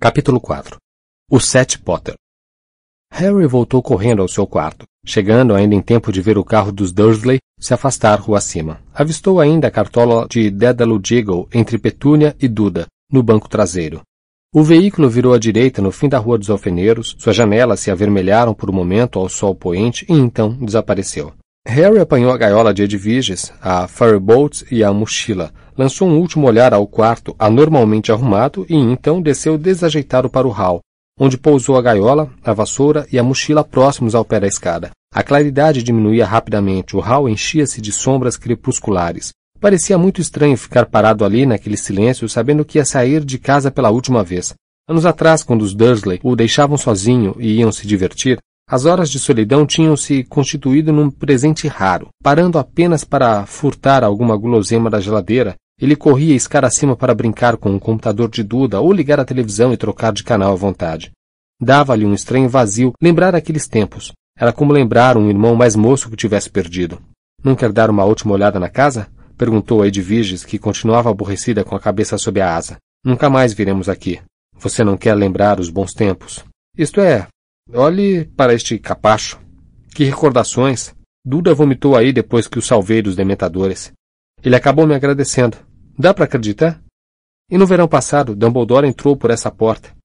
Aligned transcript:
Capítulo 0.00 0.40
4 0.40 0.76
O 1.28 1.40
Sete 1.40 1.76
Potter 1.76 2.14
Harry 3.10 3.48
voltou 3.48 3.82
correndo 3.82 4.22
ao 4.22 4.28
seu 4.28 4.46
quarto. 4.46 4.84
Chegando 5.04 5.56
ainda 5.56 5.74
em 5.74 5.82
tempo 5.82 6.12
de 6.12 6.22
ver 6.22 6.38
o 6.38 6.44
carro 6.44 6.70
dos 6.70 6.92
Dursley 6.92 7.40
se 7.58 7.74
afastar 7.74 8.20
rua 8.20 8.38
acima. 8.38 8.80
Avistou 8.94 9.40
ainda 9.40 9.66
a 9.66 9.72
cartola 9.72 10.28
de 10.30 10.52
Dédalo 10.52 11.00
Diggle 11.00 11.48
entre 11.52 11.78
Petúnia 11.78 12.36
e 12.40 12.46
Duda, 12.46 12.86
no 13.10 13.24
banco 13.24 13.48
traseiro. 13.48 14.02
O 14.54 14.62
veículo 14.62 15.10
virou 15.10 15.34
à 15.34 15.38
direita 15.38 15.82
no 15.82 15.90
fim 15.90 16.08
da 16.08 16.18
Rua 16.18 16.38
dos 16.38 16.48
Alfeneiros, 16.48 17.16
suas 17.18 17.34
janelas 17.34 17.80
se 17.80 17.90
avermelharam 17.90 18.54
por 18.54 18.70
um 18.70 18.72
momento 18.72 19.18
ao 19.18 19.28
sol 19.28 19.52
poente 19.52 20.06
e 20.08 20.12
então 20.12 20.52
desapareceu. 20.64 21.32
Harry 21.70 21.98
apanhou 22.00 22.32
a 22.32 22.38
gaiola 22.38 22.72
de 22.72 22.82
Edviges, 22.82 23.52
a 23.60 23.86
Firebolt 23.86 24.62
e 24.70 24.82
a 24.82 24.90
mochila, 24.90 25.52
lançou 25.76 26.08
um 26.08 26.18
último 26.18 26.46
olhar 26.46 26.72
ao 26.72 26.86
quarto 26.86 27.36
anormalmente 27.38 28.10
arrumado 28.10 28.64
e 28.70 28.74
então 28.74 29.20
desceu 29.20 29.58
desajeitado 29.58 30.30
para 30.30 30.48
o 30.48 30.50
hall, 30.50 30.80
onde 31.20 31.36
pousou 31.36 31.76
a 31.76 31.82
gaiola, 31.82 32.30
a 32.42 32.54
vassoura 32.54 33.06
e 33.12 33.18
a 33.18 33.22
mochila 33.22 33.62
próximos 33.62 34.14
ao 34.14 34.24
pé 34.24 34.40
da 34.40 34.46
escada. 34.46 34.92
A 35.14 35.22
claridade 35.22 35.82
diminuía 35.82 36.24
rapidamente, 36.24 36.96
o 36.96 37.00
hall 37.00 37.28
enchia-se 37.28 37.82
de 37.82 37.92
sombras 37.92 38.38
crepusculares. 38.38 39.32
Parecia 39.60 39.98
muito 39.98 40.22
estranho 40.22 40.56
ficar 40.56 40.86
parado 40.86 41.22
ali 41.22 41.44
naquele 41.44 41.76
silêncio, 41.76 42.30
sabendo 42.30 42.64
que 42.64 42.78
ia 42.78 42.84
sair 42.86 43.22
de 43.22 43.38
casa 43.38 43.70
pela 43.70 43.90
última 43.90 44.24
vez. 44.24 44.54
Anos 44.88 45.04
atrás, 45.04 45.42
quando 45.42 45.60
os 45.60 45.74
Dursley 45.74 46.18
o 46.22 46.34
deixavam 46.34 46.78
sozinho 46.78 47.36
e 47.38 47.58
iam 47.58 47.70
se 47.70 47.86
divertir, 47.86 48.38
as 48.68 48.84
horas 48.84 49.08
de 49.08 49.18
solidão 49.18 49.64
tinham 49.64 49.96
se 49.96 50.22
constituído 50.24 50.92
num 50.92 51.10
presente 51.10 51.66
raro. 51.66 52.08
Parando 52.22 52.58
apenas 52.58 53.02
para 53.02 53.46
furtar 53.46 54.04
alguma 54.04 54.36
gulosema 54.36 54.90
da 54.90 55.00
geladeira, 55.00 55.54
ele 55.80 55.96
corria 55.96 56.34
escara 56.34 56.66
acima 56.66 56.94
para 56.94 57.14
brincar 57.14 57.56
com 57.56 57.74
o 57.74 57.80
computador 57.80 58.28
de 58.28 58.42
Duda 58.42 58.78
ou 58.78 58.92
ligar 58.92 59.18
a 59.18 59.24
televisão 59.24 59.72
e 59.72 59.76
trocar 59.76 60.12
de 60.12 60.22
canal 60.22 60.52
à 60.52 60.54
vontade. 60.54 61.12
Dava-lhe 61.58 62.04
um 62.04 62.12
estranho 62.12 62.48
vazio 62.48 62.92
lembrar 63.00 63.34
aqueles 63.34 63.66
tempos. 63.66 64.12
Era 64.38 64.52
como 64.52 64.72
lembrar 64.72 65.16
um 65.16 65.30
irmão 65.30 65.56
mais 65.56 65.74
moço 65.74 66.10
que 66.10 66.16
tivesse 66.16 66.50
perdido. 66.50 67.00
Não 67.42 67.54
quer 67.54 67.72
dar 67.72 67.88
uma 67.88 68.04
última 68.04 68.34
olhada 68.34 68.60
na 68.60 68.68
casa? 68.68 69.08
Perguntou 69.36 69.82
a 69.82 69.88
Edviges, 69.88 70.44
que 70.44 70.58
continuava 70.58 71.10
aborrecida 71.10 71.64
com 71.64 71.74
a 71.74 71.80
cabeça 71.80 72.18
sob 72.18 72.40
a 72.40 72.54
asa. 72.54 72.76
Nunca 73.04 73.30
mais 73.30 73.54
viremos 73.54 73.88
aqui. 73.88 74.20
Você 74.58 74.84
não 74.84 74.96
quer 74.96 75.14
lembrar 75.14 75.58
os 75.58 75.70
bons 75.70 75.94
tempos? 75.94 76.44
Isto 76.76 77.00
é, 77.00 77.26
olhe 77.72 78.24
para 78.36 78.54
este 78.54 78.78
capacho. 78.78 79.38
Que 79.94 80.04
recordações! 80.04 80.94
Duda 81.24 81.54
vomitou 81.54 81.96
aí 81.96 82.12
depois 82.12 82.46
que 82.46 82.58
o 82.58 82.62
salvei 82.62 83.02
dos 83.02 83.14
dementadores. 83.14 83.92
Ele 84.42 84.56
acabou 84.56 84.86
me 84.86 84.94
agradecendo. 84.94 85.58
Dá 85.98 86.14
para 86.14 86.24
acreditar? 86.24 86.80
E 87.50 87.58
no 87.58 87.66
verão 87.66 87.88
passado, 87.88 88.36
Dumbledore 88.36 88.86
entrou 88.86 89.16
por 89.16 89.30
essa 89.30 89.50
porta. 89.50 89.96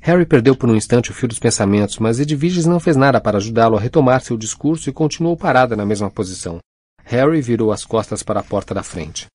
Harry 0.00 0.26
perdeu 0.26 0.56
por 0.56 0.68
um 0.68 0.76
instante 0.76 1.10
o 1.10 1.14
fio 1.14 1.28
dos 1.28 1.38
pensamentos, 1.38 1.98
mas 1.98 2.20
Edviges 2.20 2.66
não 2.66 2.78
fez 2.78 2.96
nada 2.96 3.20
para 3.20 3.38
ajudá-lo 3.38 3.76
a 3.76 3.80
retomar 3.80 4.20
seu 4.20 4.36
discurso 4.36 4.88
e 4.88 4.92
continuou 4.92 5.36
parada 5.36 5.76
na 5.76 5.86
mesma 5.86 6.10
posição. 6.10 6.58
Harry 7.04 7.40
virou 7.40 7.72
as 7.72 7.84
costas 7.84 8.22
para 8.22 8.40
a 8.40 8.42
porta 8.42 8.74
da 8.74 8.82
frente. 8.82 9.26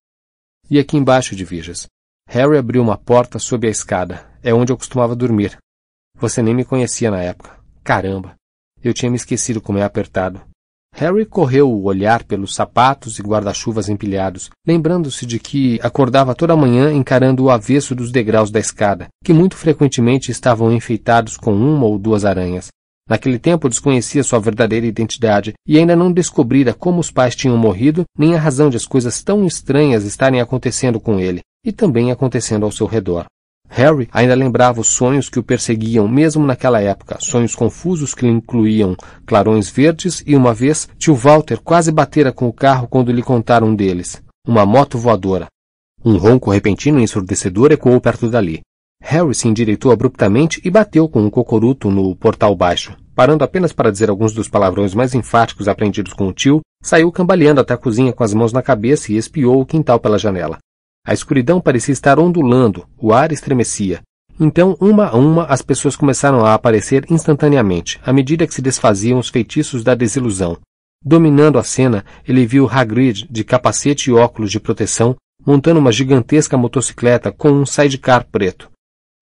E 0.70 0.78
aqui 0.80 0.98
embaixo 0.98 1.36
de 1.36 1.44
Vigas. 1.44 1.88
Harry 2.28 2.58
abriu 2.58 2.82
uma 2.82 2.98
porta 2.98 3.40
sob 3.40 3.68
a 3.68 3.72
escada. 3.72 4.28
É 4.44 4.54
onde 4.54 4.72
eu 4.72 4.78
costumava 4.78 5.16
dormir. 5.16 5.58
Você 6.16 6.42
nem 6.44 6.54
me 6.54 6.64
conhecia 6.64 7.10
na 7.10 7.22
época. 7.22 7.59
Caramba! 7.84 8.36
Eu 8.84 8.94
tinha 8.94 9.10
me 9.10 9.18
esquecido 9.18 9.62
como 9.62 9.78
é 9.78 9.84
apertado. 9.84 10.42
Harry 10.96 11.26
correu 11.26 11.70
o 11.72 11.84
olhar 11.84 12.24
pelos 12.24 12.54
sapatos 12.54 13.20
e 13.20 13.22
guarda-chuvas 13.22 13.90
empilhados, 13.90 14.50
lembrando-se 14.66 15.26
de 15.26 15.40
que 15.40 15.80
acordava 15.82 16.36
toda 16.36 16.56
manhã 16.56 16.92
encarando 16.92 17.44
o 17.44 17.50
avesso 17.50 17.96
dos 17.96 18.12
degraus 18.12 18.52
da 18.52 18.60
escada, 18.60 19.08
que 19.24 19.32
muito 19.32 19.56
frequentemente 19.56 20.32
estavam 20.32 20.72
enfeitados 20.72 21.38
com 21.38 21.54
uma 21.54 21.86
ou 21.86 21.98
duas 21.98 22.26
aranhas. 22.26 22.68
Naquele 23.08 23.40
tempo 23.40 23.70
desconhecia 23.70 24.24
sua 24.24 24.40
verdadeira 24.40 24.86
identidade 24.86 25.54
e 25.66 25.78
ainda 25.78 25.96
não 25.96 26.12
descobrira 26.12 26.74
como 26.74 27.00
os 27.00 27.10
pais 27.10 27.36
tinham 27.36 27.58
morrido, 27.58 28.04
nem 28.18 28.36
a 28.36 28.40
razão 28.40 28.70
de 28.70 28.78
as 28.78 28.86
coisas 28.86 29.24
tão 29.24 29.46
estranhas 29.46 30.04
estarem 30.04 30.42
acontecendo 30.42 31.00
com 31.00 31.20
ele 31.20 31.42
e 31.66 31.72
também 31.72 32.12
acontecendo 32.12 32.66
ao 32.66 32.72
seu 32.72 32.86
redor. 32.86 33.26
Harry 33.70 34.10
ainda 34.12 34.34
lembrava 34.34 34.82
os 34.82 34.88
sonhos 34.88 35.30
que 35.30 35.40
o 35.40 35.44
perseguiam 35.44 36.08
mesmo 36.08 36.46
naquela 36.46 36.82
época, 36.82 37.18
sonhos 37.20 37.56
confusos 37.56 38.16
que 38.16 38.26
lhe 38.26 38.32
incluíam 38.32 38.96
clarões 39.26 39.70
verdes 39.70 40.24
e 40.26 40.36
uma 40.36 40.54
vez 40.54 40.90
tio 40.98 41.16
Walter 41.16 41.60
quase 41.64 41.92
batera 41.92 42.32
com 42.32 42.48
o 42.48 42.54
carro 42.54 42.88
quando 42.88 43.12
lhe 43.12 43.22
contaram 43.22 43.68
um 43.68 43.76
deles, 43.76 44.22
uma 44.46 44.66
moto 44.66 44.98
voadora. 44.98 45.48
Um 46.04 46.18
ronco 46.18 46.50
repentino 46.50 47.00
e 47.00 47.04
ensurdecedor 47.04 47.72
ecoou 47.72 48.02
perto 48.02 48.28
dali. 48.28 48.62
Harry 49.02 49.34
se 49.36 49.48
endireitou 49.48 49.92
abruptamente 49.92 50.60
e 50.64 50.70
bateu 50.70 51.08
com 51.08 51.22
um 51.22 51.30
cocoruto 51.30 51.90
no 51.90 52.16
portal 52.16 52.56
baixo. 52.56 52.98
Parando 53.16 53.44
apenas 53.44 53.72
para 53.72 53.92
dizer 53.92 54.10
alguns 54.10 54.34
dos 54.34 54.50
palavrões 54.50 54.94
mais 54.94 55.14
enfáticos 55.14 55.68
aprendidos 55.68 56.14
com 56.14 56.28
o 56.28 56.34
tio, 56.34 56.62
saiu 56.82 57.12
cambaleando 57.12 57.62
até 57.62 57.74
a 57.74 57.78
cozinha 57.78 58.14
com 58.14 58.24
as 58.24 58.34
mãos 58.34 58.54
na 58.54 58.62
cabeça 58.62 59.12
e 59.12 59.18
espiou 59.18 59.62
o 59.62 59.66
quintal 59.66 60.00
pela 60.00 60.18
janela. 60.18 60.58
A 61.10 61.14
escuridão 61.14 61.60
parecia 61.60 61.92
estar 61.92 62.20
ondulando, 62.20 62.88
o 62.96 63.12
ar 63.12 63.32
estremecia. 63.32 64.04
Então, 64.40 64.78
uma 64.80 65.08
a 65.08 65.16
uma, 65.16 65.46
as 65.46 65.60
pessoas 65.60 65.96
começaram 65.96 66.46
a 66.46 66.54
aparecer 66.54 67.04
instantaneamente, 67.10 68.00
à 68.06 68.14
medida 68.14 68.46
que 68.46 68.54
se 68.54 68.62
desfaziam 68.62 69.18
os 69.18 69.28
feitiços 69.28 69.84
da 69.84 69.96
desilusão. 69.96 70.56
Dominando 71.04 71.58
a 71.58 71.64
cena, 71.64 72.06
ele 72.28 72.46
viu 72.46 72.70
Hagrid, 72.70 73.28
de 73.28 73.44
capacete 73.44 74.12
e 74.12 74.14
óculos 74.14 74.52
de 74.52 74.60
proteção, 74.60 75.16
montando 75.44 75.80
uma 75.80 75.92
gigantesca 75.92 76.56
motocicleta 76.56 77.32
com 77.32 77.50
um 77.50 77.66
sidecar 77.66 78.28
preto. 78.32 78.70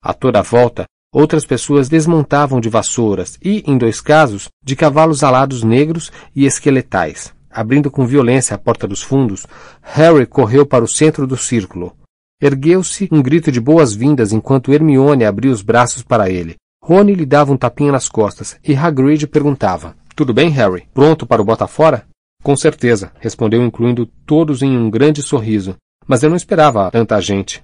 A 0.04 0.14
toda 0.14 0.40
a 0.40 0.44
volta, 0.44 0.84
outras 1.14 1.46
pessoas 1.46 1.88
desmontavam 1.88 2.60
de 2.60 2.68
vassouras 2.68 3.40
e, 3.42 3.64
em 3.66 3.78
dois 3.78 4.02
casos, 4.02 4.50
de 4.62 4.76
cavalos 4.76 5.24
alados 5.24 5.64
negros 5.64 6.12
e 6.36 6.46
esqueletais. 6.46 7.34
Abrindo 7.58 7.90
com 7.90 8.06
violência 8.06 8.54
a 8.54 8.58
porta 8.60 8.88
dos 8.88 9.02
fundos, 9.02 9.48
Harry 9.82 10.28
correu 10.28 10.64
para 10.64 10.84
o 10.84 10.88
centro 10.88 11.26
do 11.26 11.36
círculo. 11.36 11.92
Ergueu-se 12.40 13.10
um 13.12 13.20
grito 13.20 13.52
de 13.52 13.60
boas-vindas 13.60 14.32
enquanto 14.32 14.72
Hermione 14.72 15.26
abria 15.26 15.52
os 15.52 15.64
braços 15.64 16.04
para 16.04 16.30
ele. 16.30 16.56
Rony 16.84 17.16
lhe 17.16 17.26
dava 17.26 17.52
um 17.52 17.58
tapinha 17.58 17.92
nas 17.92 18.08
costas 18.08 18.60
e 18.64 18.76
Hagrid 18.76 19.26
perguntava: 19.26 19.96
Tudo 20.16 20.36
bem, 20.36 20.52
Harry? 20.52 20.88
Pronto 20.94 21.26
para 21.26 21.42
o 21.42 21.46
bota 21.46 21.66
fora? 21.66 22.06
Com 22.44 22.56
certeza, 22.56 23.12
respondeu, 23.20 23.66
incluindo 23.66 24.06
todos 24.06 24.62
em 24.62 24.78
um 24.78 24.88
grande 24.88 25.24
sorriso. 25.24 25.76
Mas 26.06 26.22
eu 26.22 26.30
não 26.30 26.38
esperava 26.38 26.92
tanta 26.92 27.20
gente. 27.20 27.64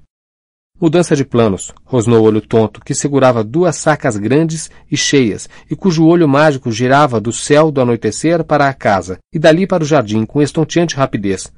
Mudança 0.84 1.16
de 1.16 1.24
planos, 1.24 1.74
rosnou 1.86 2.20
o 2.20 2.24
olho 2.24 2.42
tonto, 2.42 2.82
que 2.82 2.94
segurava 2.94 3.42
duas 3.42 3.78
sacas 3.78 4.18
grandes 4.18 4.70
e 4.92 4.98
cheias, 4.98 5.48
e 5.72 5.78
cujo 5.78 6.06
olho 6.06 6.28
mágico 6.28 6.70
girava 6.74 7.22
do 7.22 7.32
céu 7.32 7.72
do 7.72 7.80
anoitecer 7.80 8.44
para 8.44 8.68
a 8.68 8.74
casa, 8.74 9.18
e 9.34 9.40
dali 9.40 9.66
para 9.66 9.82
o 9.82 9.86
jardim, 9.86 10.26
com 10.26 10.42
estonteante 10.42 10.98
rapidez. 10.98 11.50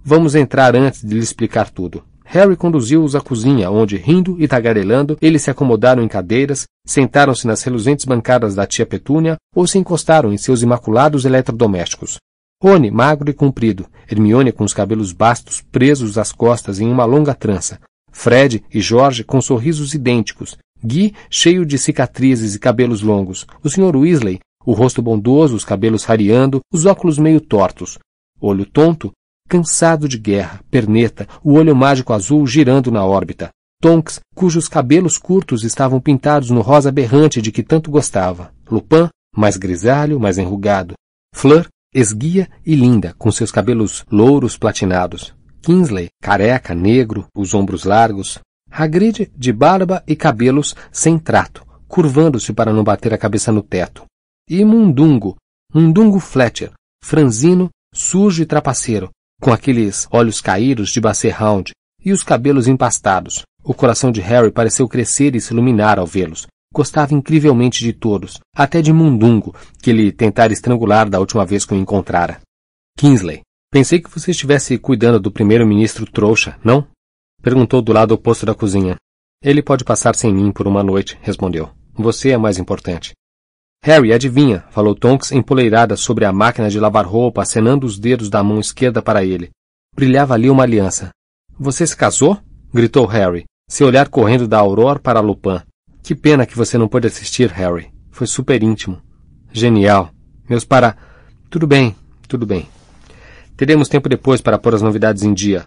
Vamos 0.00 0.36
entrar 0.36 0.76
antes 0.76 1.02
de 1.02 1.12
lhe 1.12 1.18
explicar 1.18 1.70
tudo. 1.70 2.04
Harry 2.24 2.54
conduziu-os 2.54 3.16
à 3.16 3.20
cozinha, 3.20 3.68
onde, 3.68 3.96
rindo 3.96 4.36
e 4.38 4.46
tagarelando, 4.46 5.18
eles 5.20 5.42
se 5.42 5.50
acomodaram 5.50 6.00
em 6.00 6.06
cadeiras, 6.06 6.64
sentaram-se 6.86 7.48
nas 7.48 7.60
reluzentes 7.64 8.04
bancadas 8.04 8.54
da 8.54 8.64
tia 8.64 8.86
Petúnia 8.86 9.36
ou 9.56 9.66
se 9.66 9.76
encostaram 9.76 10.32
em 10.32 10.38
seus 10.38 10.62
imaculados 10.62 11.24
eletrodomésticos. 11.24 12.18
Rony, 12.62 12.92
magro 12.92 13.28
e 13.28 13.34
comprido, 13.34 13.86
Hermione 14.08 14.52
com 14.52 14.62
os 14.62 14.72
cabelos 14.72 15.10
bastos 15.10 15.60
presos 15.60 16.16
às 16.16 16.30
costas 16.30 16.78
em 16.78 16.88
uma 16.88 17.04
longa 17.04 17.34
trança, 17.34 17.80
Fred 18.18 18.64
e 18.74 18.80
George 18.80 19.22
com 19.22 19.40
sorrisos 19.40 19.94
idênticos, 19.94 20.58
Guy 20.82 21.14
cheio 21.30 21.64
de 21.64 21.78
cicatrizes 21.78 22.56
e 22.56 22.58
cabelos 22.58 23.00
longos, 23.00 23.46
o 23.62 23.70
Sr. 23.70 23.96
Weasley, 23.96 24.40
o 24.66 24.72
rosto 24.72 25.00
bondoso, 25.00 25.54
os 25.54 25.64
cabelos 25.64 26.02
rareando, 26.02 26.58
os 26.72 26.84
óculos 26.84 27.16
meio 27.16 27.40
tortos, 27.40 27.96
olho 28.40 28.66
tonto, 28.66 29.12
cansado 29.48 30.08
de 30.08 30.18
guerra, 30.18 30.60
perneta, 30.68 31.28
o 31.44 31.52
olho 31.52 31.76
mágico 31.76 32.12
azul 32.12 32.44
girando 32.44 32.90
na 32.90 33.04
órbita. 33.04 33.50
Tonks, 33.80 34.18
cujos 34.34 34.66
cabelos 34.66 35.16
curtos 35.16 35.62
estavam 35.62 36.00
pintados 36.00 36.50
no 36.50 36.60
rosa 36.60 36.90
berrante 36.90 37.40
de 37.40 37.52
que 37.52 37.62
tanto 37.62 37.88
gostava. 37.88 38.52
Lupin, 38.68 39.08
mais 39.32 39.56
grisalho, 39.56 40.18
mais 40.18 40.38
enrugado. 40.38 40.94
Fleur, 41.32 41.68
esguia 41.94 42.50
e 42.66 42.74
linda, 42.74 43.14
com 43.16 43.30
seus 43.30 43.52
cabelos 43.52 44.04
louros 44.10 44.58
platinados. 44.58 45.37
Kingsley, 45.62 46.08
careca, 46.20 46.74
negro, 46.74 47.26
os 47.36 47.54
ombros 47.54 47.84
largos. 47.84 48.38
Hagrid, 48.70 49.30
de 49.36 49.52
barba 49.52 50.02
e 50.06 50.14
cabelos 50.14 50.74
sem 50.92 51.18
trato, 51.18 51.66
curvando-se 51.86 52.52
para 52.52 52.72
não 52.72 52.84
bater 52.84 53.14
a 53.14 53.18
cabeça 53.18 53.50
no 53.50 53.62
teto. 53.62 54.04
E 54.48 54.64
Mundungo, 54.64 55.36
Mundungo 55.74 56.20
Fletcher, 56.20 56.72
franzino, 57.02 57.68
sujo 57.94 58.42
e 58.42 58.46
trapaceiro, 58.46 59.10
com 59.40 59.52
aqueles 59.52 60.06
olhos 60.10 60.40
caídos 60.40 60.90
de 60.90 61.00
Basset 61.00 61.34
Hound 61.42 61.72
e 62.04 62.12
os 62.12 62.22
cabelos 62.22 62.68
empastados. 62.68 63.42
O 63.64 63.74
coração 63.74 64.10
de 64.10 64.20
Harry 64.20 64.50
pareceu 64.50 64.88
crescer 64.88 65.34
e 65.34 65.40
se 65.40 65.52
iluminar 65.52 65.98
ao 65.98 66.06
vê-los. 66.06 66.46
Gostava 66.72 67.14
incrivelmente 67.14 67.82
de 67.82 67.92
todos, 67.92 68.38
até 68.54 68.80
de 68.82 68.92
Mundungo, 68.92 69.54
que 69.82 69.90
ele 69.90 70.12
tentara 70.12 70.52
estrangular 70.52 71.08
da 71.08 71.18
última 71.18 71.44
vez 71.44 71.64
que 71.64 71.74
o 71.74 71.76
encontrara. 71.76 72.40
Kingsley, 72.98 73.42
Pensei 73.70 74.00
que 74.00 74.10
você 74.10 74.30
estivesse 74.30 74.78
cuidando 74.78 75.20
do 75.20 75.30
primeiro-ministro 75.30 76.10
trouxa, 76.10 76.58
não? 76.64 76.86
Perguntou 77.42 77.82
do 77.82 77.92
lado 77.92 78.12
oposto 78.12 78.46
da 78.46 78.54
cozinha. 78.54 78.96
Ele 79.42 79.62
pode 79.62 79.84
passar 79.84 80.16
sem 80.16 80.32
mim 80.32 80.50
por 80.50 80.66
uma 80.66 80.82
noite, 80.82 81.18
respondeu. 81.20 81.70
Você 81.94 82.30
é 82.30 82.38
mais 82.38 82.58
importante. 82.58 83.12
Harry, 83.84 84.12
adivinha, 84.12 84.64
falou 84.70 84.94
Tonks 84.94 85.32
empoleirada 85.32 85.96
sobre 85.96 86.24
a 86.24 86.32
máquina 86.32 86.70
de 86.70 86.80
lavar 86.80 87.06
roupa, 87.06 87.42
acenando 87.42 87.86
os 87.86 87.98
dedos 87.98 88.30
da 88.30 88.42
mão 88.42 88.58
esquerda 88.58 89.02
para 89.02 89.22
ele. 89.22 89.50
Brilhava 89.94 90.34
ali 90.34 90.48
uma 90.48 90.62
aliança. 90.62 91.10
Você 91.58 91.86
se 91.86 91.96
casou? 91.96 92.38
gritou 92.72 93.06
Harry, 93.06 93.44
seu 93.68 93.86
olhar 93.86 94.08
correndo 94.08 94.48
da 94.48 94.58
Aurora 94.58 94.98
para 94.98 95.20
Lupin. 95.20 95.60
Que 96.02 96.14
pena 96.14 96.46
que 96.46 96.56
você 96.56 96.78
não 96.78 96.88
pôde 96.88 97.06
assistir, 97.06 97.50
Harry. 97.50 97.92
Foi 98.10 98.26
super 98.26 98.62
íntimo. 98.62 99.00
Genial. 99.52 100.10
Meus 100.48 100.64
para. 100.64 100.96
Tudo 101.50 101.66
bem, 101.66 101.94
tudo 102.26 102.46
bem. 102.46 102.66
Teremos 103.58 103.88
tempo 103.88 104.08
depois 104.08 104.40
para 104.40 104.56
pôr 104.56 104.76
as 104.76 104.82
novidades 104.82 105.24
em 105.24 105.34
dia. 105.34 105.66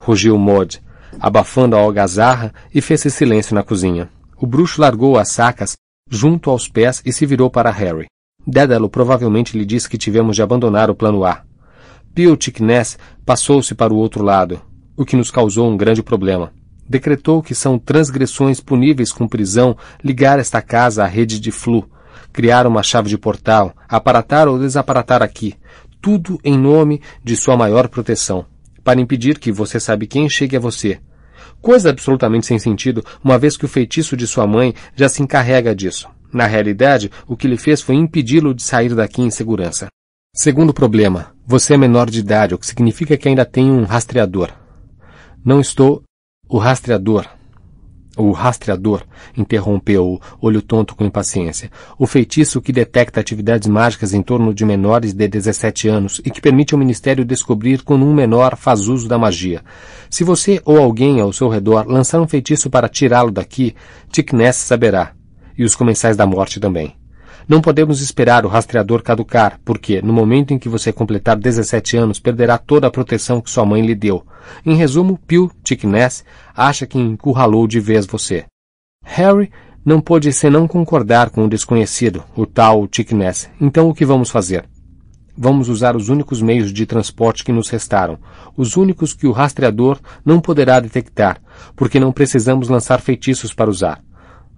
Rugiu 0.00 0.38
Maud, 0.38 0.80
abafando 1.18 1.74
a 1.74 1.80
algazarra 1.80 2.54
e 2.72 2.80
fez-se 2.80 3.10
silêncio 3.10 3.52
na 3.52 3.64
cozinha. 3.64 4.08
O 4.40 4.46
bruxo 4.46 4.80
largou 4.80 5.18
as 5.18 5.30
sacas 5.30 5.76
junto 6.08 6.50
aos 6.50 6.68
pés 6.68 7.02
e 7.04 7.12
se 7.12 7.26
virou 7.26 7.50
para 7.50 7.72
Harry. 7.72 8.06
Dédalo 8.46 8.88
provavelmente 8.88 9.58
lhe 9.58 9.64
disse 9.64 9.88
que 9.88 9.98
tivemos 9.98 10.36
de 10.36 10.42
abandonar 10.42 10.88
o 10.88 10.94
plano 10.94 11.24
A. 11.24 11.42
Piltic 12.14 12.60
Ness 12.60 12.96
passou-se 13.26 13.74
para 13.74 13.92
o 13.92 13.96
outro 13.96 14.22
lado, 14.22 14.62
o 14.96 15.04
que 15.04 15.16
nos 15.16 15.32
causou 15.32 15.68
um 15.68 15.76
grande 15.76 16.00
problema. 16.00 16.52
Decretou 16.88 17.42
que 17.42 17.56
são 17.56 17.76
transgressões 17.76 18.60
puníveis 18.60 19.10
com 19.10 19.26
prisão 19.26 19.76
ligar 20.04 20.38
esta 20.38 20.62
casa 20.62 21.02
à 21.02 21.08
rede 21.08 21.40
de 21.40 21.50
flu, 21.50 21.90
criar 22.32 22.68
uma 22.68 22.84
chave 22.84 23.08
de 23.08 23.18
portal, 23.18 23.74
aparatar 23.88 24.46
ou 24.46 24.58
desaparatar 24.58 25.22
aqui, 25.22 25.56
tudo 26.02 26.38
em 26.42 26.58
nome 26.58 27.00
de 27.22 27.36
sua 27.36 27.56
maior 27.56 27.88
proteção, 27.88 28.44
para 28.82 29.00
impedir 29.00 29.38
que 29.38 29.52
você 29.52 29.78
sabe 29.78 30.08
quem 30.08 30.28
chegue 30.28 30.56
a 30.56 30.60
você. 30.60 31.00
Coisa 31.60 31.90
absolutamente 31.90 32.44
sem 32.44 32.58
sentido, 32.58 33.04
uma 33.22 33.38
vez 33.38 33.56
que 33.56 33.64
o 33.64 33.68
feitiço 33.68 34.16
de 34.16 34.26
sua 34.26 34.46
mãe 34.46 34.74
já 34.96 35.08
se 35.08 35.22
encarrega 35.22 35.74
disso. 35.74 36.08
Na 36.32 36.46
realidade, 36.46 37.10
o 37.26 37.36
que 37.36 37.46
ele 37.46 37.56
fez 37.56 37.80
foi 37.80 37.94
impedi-lo 37.94 38.52
de 38.52 38.62
sair 38.62 38.94
daqui 38.94 39.22
em 39.22 39.30
segurança. 39.30 39.86
Segundo 40.34 40.74
problema, 40.74 41.32
você 41.46 41.74
é 41.74 41.76
menor 41.76 42.10
de 42.10 42.18
idade, 42.18 42.54
o 42.54 42.58
que 42.58 42.66
significa 42.66 43.16
que 43.16 43.28
ainda 43.28 43.44
tem 43.44 43.70
um 43.70 43.84
rastreador. 43.84 44.50
Não 45.44 45.60
estou. 45.60 46.02
O 46.48 46.58
rastreador. 46.58 47.26
O 48.16 48.30
rastreador, 48.30 49.02
interrompeu-o, 49.36 50.20
olho 50.40 50.60
tonto 50.60 50.94
com 50.94 51.04
impaciência. 51.04 51.70
O 51.98 52.06
feitiço 52.06 52.60
que 52.60 52.70
detecta 52.70 53.20
atividades 53.20 53.68
mágicas 53.68 54.12
em 54.12 54.20
torno 54.20 54.52
de 54.52 54.66
menores 54.66 55.14
de 55.14 55.26
17 55.26 55.88
anos 55.88 56.20
e 56.22 56.30
que 56.30 56.40
permite 56.40 56.74
ao 56.74 56.78
Ministério 56.78 57.24
descobrir 57.24 57.82
quando 57.82 58.04
um 58.04 58.12
menor 58.12 58.56
faz 58.56 58.86
uso 58.86 59.08
da 59.08 59.18
magia. 59.18 59.62
Se 60.10 60.24
você 60.24 60.60
ou 60.64 60.76
alguém 60.76 61.20
ao 61.20 61.32
seu 61.32 61.48
redor 61.48 61.86
lançar 61.88 62.20
um 62.20 62.28
feitiço 62.28 62.68
para 62.68 62.88
tirá-lo 62.88 63.30
daqui, 63.30 63.74
Tickness 64.10 64.56
saberá. 64.56 65.12
E 65.56 65.64
os 65.64 65.74
comensais 65.74 66.16
da 66.16 66.26
morte 66.26 66.60
também. 66.60 67.01
Não 67.48 67.60
podemos 67.60 68.00
esperar 68.00 68.44
o 68.46 68.48
rastreador 68.48 69.02
caducar, 69.02 69.58
porque, 69.64 70.00
no 70.00 70.12
momento 70.12 70.52
em 70.52 70.58
que 70.58 70.68
você 70.68 70.92
completar 70.92 71.36
17 71.36 71.96
anos, 71.96 72.20
perderá 72.20 72.58
toda 72.58 72.86
a 72.86 72.90
proteção 72.90 73.40
que 73.40 73.50
sua 73.50 73.64
mãe 73.64 73.82
lhe 73.82 73.94
deu. 73.94 74.24
Em 74.64 74.76
resumo, 74.76 75.18
Pio 75.26 75.50
Tickness 75.62 76.24
acha 76.54 76.86
que 76.86 76.98
encurralou 76.98 77.66
de 77.66 77.80
vez 77.80 78.06
você. 78.06 78.44
Harry 79.04 79.50
não 79.84 80.00
pôde 80.00 80.32
senão 80.32 80.68
concordar 80.68 81.30
com 81.30 81.44
o 81.44 81.48
desconhecido, 81.48 82.22
o 82.36 82.46
tal 82.46 82.86
Tickness. 82.86 83.50
Então 83.60 83.88
o 83.88 83.94
que 83.94 84.04
vamos 84.04 84.30
fazer? 84.30 84.64
Vamos 85.36 85.68
usar 85.68 85.96
os 85.96 86.08
únicos 86.08 86.42
meios 86.42 86.72
de 86.72 86.84
transporte 86.84 87.42
que 87.42 87.52
nos 87.52 87.70
restaram, 87.70 88.18
os 88.56 88.76
únicos 88.76 89.14
que 89.14 89.26
o 89.26 89.32
rastreador 89.32 89.98
não 90.24 90.40
poderá 90.40 90.78
detectar, 90.78 91.40
porque 91.74 91.98
não 91.98 92.12
precisamos 92.12 92.68
lançar 92.68 93.00
feitiços 93.00 93.54
para 93.54 93.70
usar. 93.70 94.04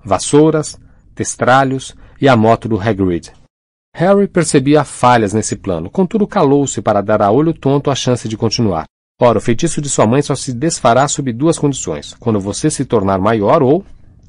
Vassouras, 0.04 0.78
testralhos, 1.14 1.94
e 2.24 2.28
a 2.28 2.34
moto 2.34 2.66
do 2.66 2.80
Hagrid. 2.80 3.30
Harry 3.94 4.26
percebia 4.26 4.82
falhas 4.82 5.34
nesse 5.34 5.56
plano, 5.56 5.90
contudo 5.90 6.26
calou-se 6.26 6.80
para 6.80 7.02
dar 7.02 7.20
a 7.20 7.30
olho 7.30 7.52
tonto 7.52 7.90
a 7.90 7.94
chance 7.94 8.26
de 8.26 8.34
continuar. 8.34 8.86
Ora, 9.20 9.36
o 9.36 9.42
feitiço 9.42 9.78
de 9.78 9.90
sua 9.90 10.06
mãe 10.06 10.22
só 10.22 10.34
se 10.34 10.54
desfará 10.54 11.06
sob 11.06 11.30
duas 11.34 11.58
condições: 11.58 12.16
quando 12.18 12.40
você 12.40 12.70
se 12.70 12.86
tornar 12.86 13.18
maior 13.18 13.62
ou. 13.62 13.84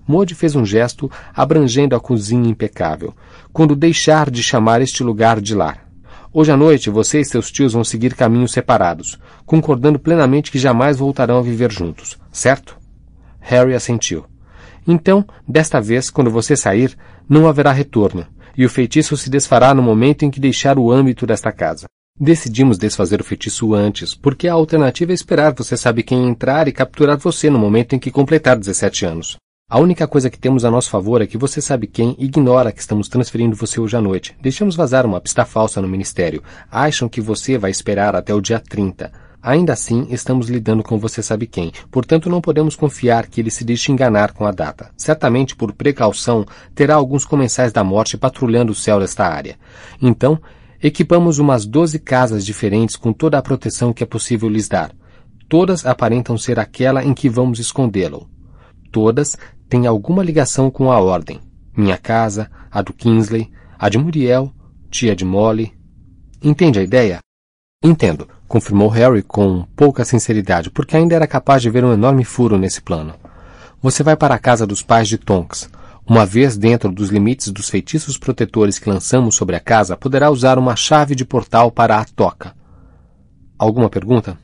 Mode 0.06 0.36
fez 0.36 0.58
um 0.58 0.66
gesto 0.66 1.10
abrangendo 1.34 1.96
a 1.96 2.00
cozinha 2.02 2.50
impecável. 2.50 3.16
Quando 3.54 3.78
deixar 3.78 4.30
de 4.30 4.44
chamar 4.44 4.82
este 4.82 5.02
lugar 5.02 5.40
de 5.40 5.56
lar. 5.56 5.88
Hoje 6.34 6.52
à 6.52 6.58
noite 6.58 6.90
você 6.90 7.22
e 7.22 7.26
seus 7.26 7.50
tios 7.50 7.72
vão 7.72 7.86
seguir 7.86 8.14
caminhos 8.14 8.52
separados, 8.52 9.18
concordando 9.46 9.98
plenamente 9.98 10.52
que 10.52 10.60
jamais 10.60 10.98
voltarão 10.98 11.38
a 11.38 11.42
viver 11.42 11.72
juntos, 11.72 12.20
certo? 12.30 12.78
Harry 13.40 13.74
assentiu. 13.74 14.26
Então, 14.88 15.26
desta 15.48 15.82
vez, 15.82 16.12
quando 16.12 16.30
você 16.30 16.56
sair, 16.56 16.96
não 17.28 17.48
haverá 17.48 17.72
retorno, 17.72 18.26
e 18.58 18.66
o 18.66 18.70
feitiço 18.70 19.18
se 19.18 19.30
desfará 19.30 19.74
no 19.74 19.82
momento 19.82 20.24
em 20.24 20.32
que 20.32 20.40
deixar 20.40 20.78
o 20.78 20.92
âmbito 20.92 21.26
desta 21.26 21.52
casa. 21.52 21.86
Decidimos 22.18 22.78
desfazer 22.78 23.20
o 23.20 23.26
feitiço 23.26 23.74
antes, 23.74 24.16
porque 24.16 24.48
a 24.48 24.54
alternativa 24.54 25.12
é 25.12 25.16
esperar 25.16 25.54
você 25.54 25.76
sabe 25.76 26.02
quem 26.02 26.28
entrar 26.28 26.68
e 26.68 26.72
capturar 26.72 27.18
você 27.18 27.50
no 27.50 27.60
momento 27.60 27.94
em 27.94 28.00
que 28.00 28.10
completar 28.10 28.58
17 28.58 29.06
anos. 29.06 29.38
A 29.68 29.80
única 29.80 30.08
coisa 30.08 30.30
que 30.30 30.38
temos 30.38 30.64
a 30.64 30.70
nosso 30.70 30.92
favor 30.92 31.22
é 31.22 31.28
que 31.28 31.40
você 31.40 31.60
sabe 31.60 31.88
quem 31.88 32.16
ignora 32.20 32.72
que 32.72 32.80
estamos 32.80 33.10
transferindo 33.10 33.56
você 33.56 33.82
hoje 33.82 33.98
à 33.98 34.02
noite. 34.02 34.36
Deixamos 34.40 34.76
vazar 34.76 35.08
uma 35.08 35.20
pista 35.20 35.44
falsa 35.44 35.82
no 35.82 35.88
ministério. 35.88 36.44
Acham 36.72 37.10
que 37.10 37.20
você 37.20 37.58
vai 37.58 37.72
esperar 37.72 38.16
até 38.16 38.32
o 38.32 38.40
dia 38.40 38.60
30. 38.60 39.12
Ainda 39.46 39.74
assim, 39.74 40.08
estamos 40.10 40.50
lidando 40.50 40.82
com 40.82 40.98
você 40.98 41.22
sabe 41.22 41.46
quem, 41.46 41.72
portanto 41.92 42.32
não 42.32 42.42
podemos 42.42 42.76
confiar 42.76 43.28
que 43.28 43.40
ele 43.40 43.52
se 43.52 43.64
deixe 43.64 43.92
enganar 43.92 44.34
com 44.34 44.44
a 44.44 44.52
data. 44.52 44.90
Certamente, 44.98 45.56
por 45.56 45.72
precaução, 45.72 46.44
terá 46.74 46.96
alguns 46.96 47.26
comensais 47.26 47.72
da 47.72 47.84
morte 47.84 48.18
patrulhando 48.18 48.72
o 48.72 48.76
céu 48.76 49.00
desta 49.00 49.24
área. 49.24 49.56
Então, 50.02 50.42
equipamos 50.82 51.38
umas 51.38 51.64
doze 51.64 52.00
casas 52.00 52.44
diferentes 52.44 52.96
com 52.96 53.14
toda 53.14 53.38
a 53.38 53.42
proteção 53.44 53.94
que 53.94 54.02
é 54.02 54.08
possível 54.08 54.50
lhes 54.50 54.68
dar. 54.68 54.92
Todas 55.48 55.86
aparentam 55.86 56.40
ser 56.40 56.60
aquela 56.60 57.06
em 57.06 57.14
que 57.14 57.30
vamos 57.30 57.60
escondê-lo. 57.60 58.28
Todas 58.92 59.38
têm 59.70 59.86
alguma 59.86 60.24
ligação 60.24 60.72
com 60.72 60.92
a 60.92 60.98
ordem. 60.98 61.40
Minha 61.78 62.00
casa, 62.00 62.50
a 62.72 62.82
do 62.82 62.92
Kingsley, 62.92 63.52
a 63.78 63.90
de 63.90 64.00
Muriel, 64.00 64.52
tia 64.90 65.16
de 65.16 65.24
Molly. 65.24 65.72
Entende 66.42 66.80
a 66.80 66.84
ideia? 66.84 67.20
Entendo 67.84 68.28
confirmou 68.48 68.90
Harry 68.90 69.22
com 69.22 69.66
pouca 69.76 70.06
sinceridade, 70.06 70.70
porque 70.70 70.96
ainda 70.96 71.16
era 71.16 71.28
capaz 71.28 71.62
de 71.62 71.70
ver 71.70 71.84
um 71.84 71.94
enorme 71.94 72.24
furo 72.24 72.58
nesse 72.58 72.82
plano. 72.82 73.14
Você 73.82 74.04
vai 74.04 74.16
para 74.16 74.36
a 74.36 74.40
casa 74.40 74.66
dos 74.66 74.82
pais 74.82 75.08
de 75.08 75.18
Tonks. 75.18 75.70
Uma 76.08 76.26
vez 76.26 76.56
dentro 76.56 76.92
dos 76.92 77.10
limites 77.10 77.52
dos 77.52 77.70
feitiços 77.70 78.18
protetores 78.18 78.78
que 78.78 78.90
lançamos 78.90 79.36
sobre 79.36 79.56
a 79.56 79.60
casa, 79.60 79.98
poderá 79.98 80.30
usar 80.30 80.60
uma 80.60 80.76
chave 80.76 81.16
de 81.16 81.26
portal 81.26 81.72
para 81.72 81.98
a 81.98 82.06
toca. 82.06 82.54
Alguma 83.58 83.90
pergunta? 83.90 84.38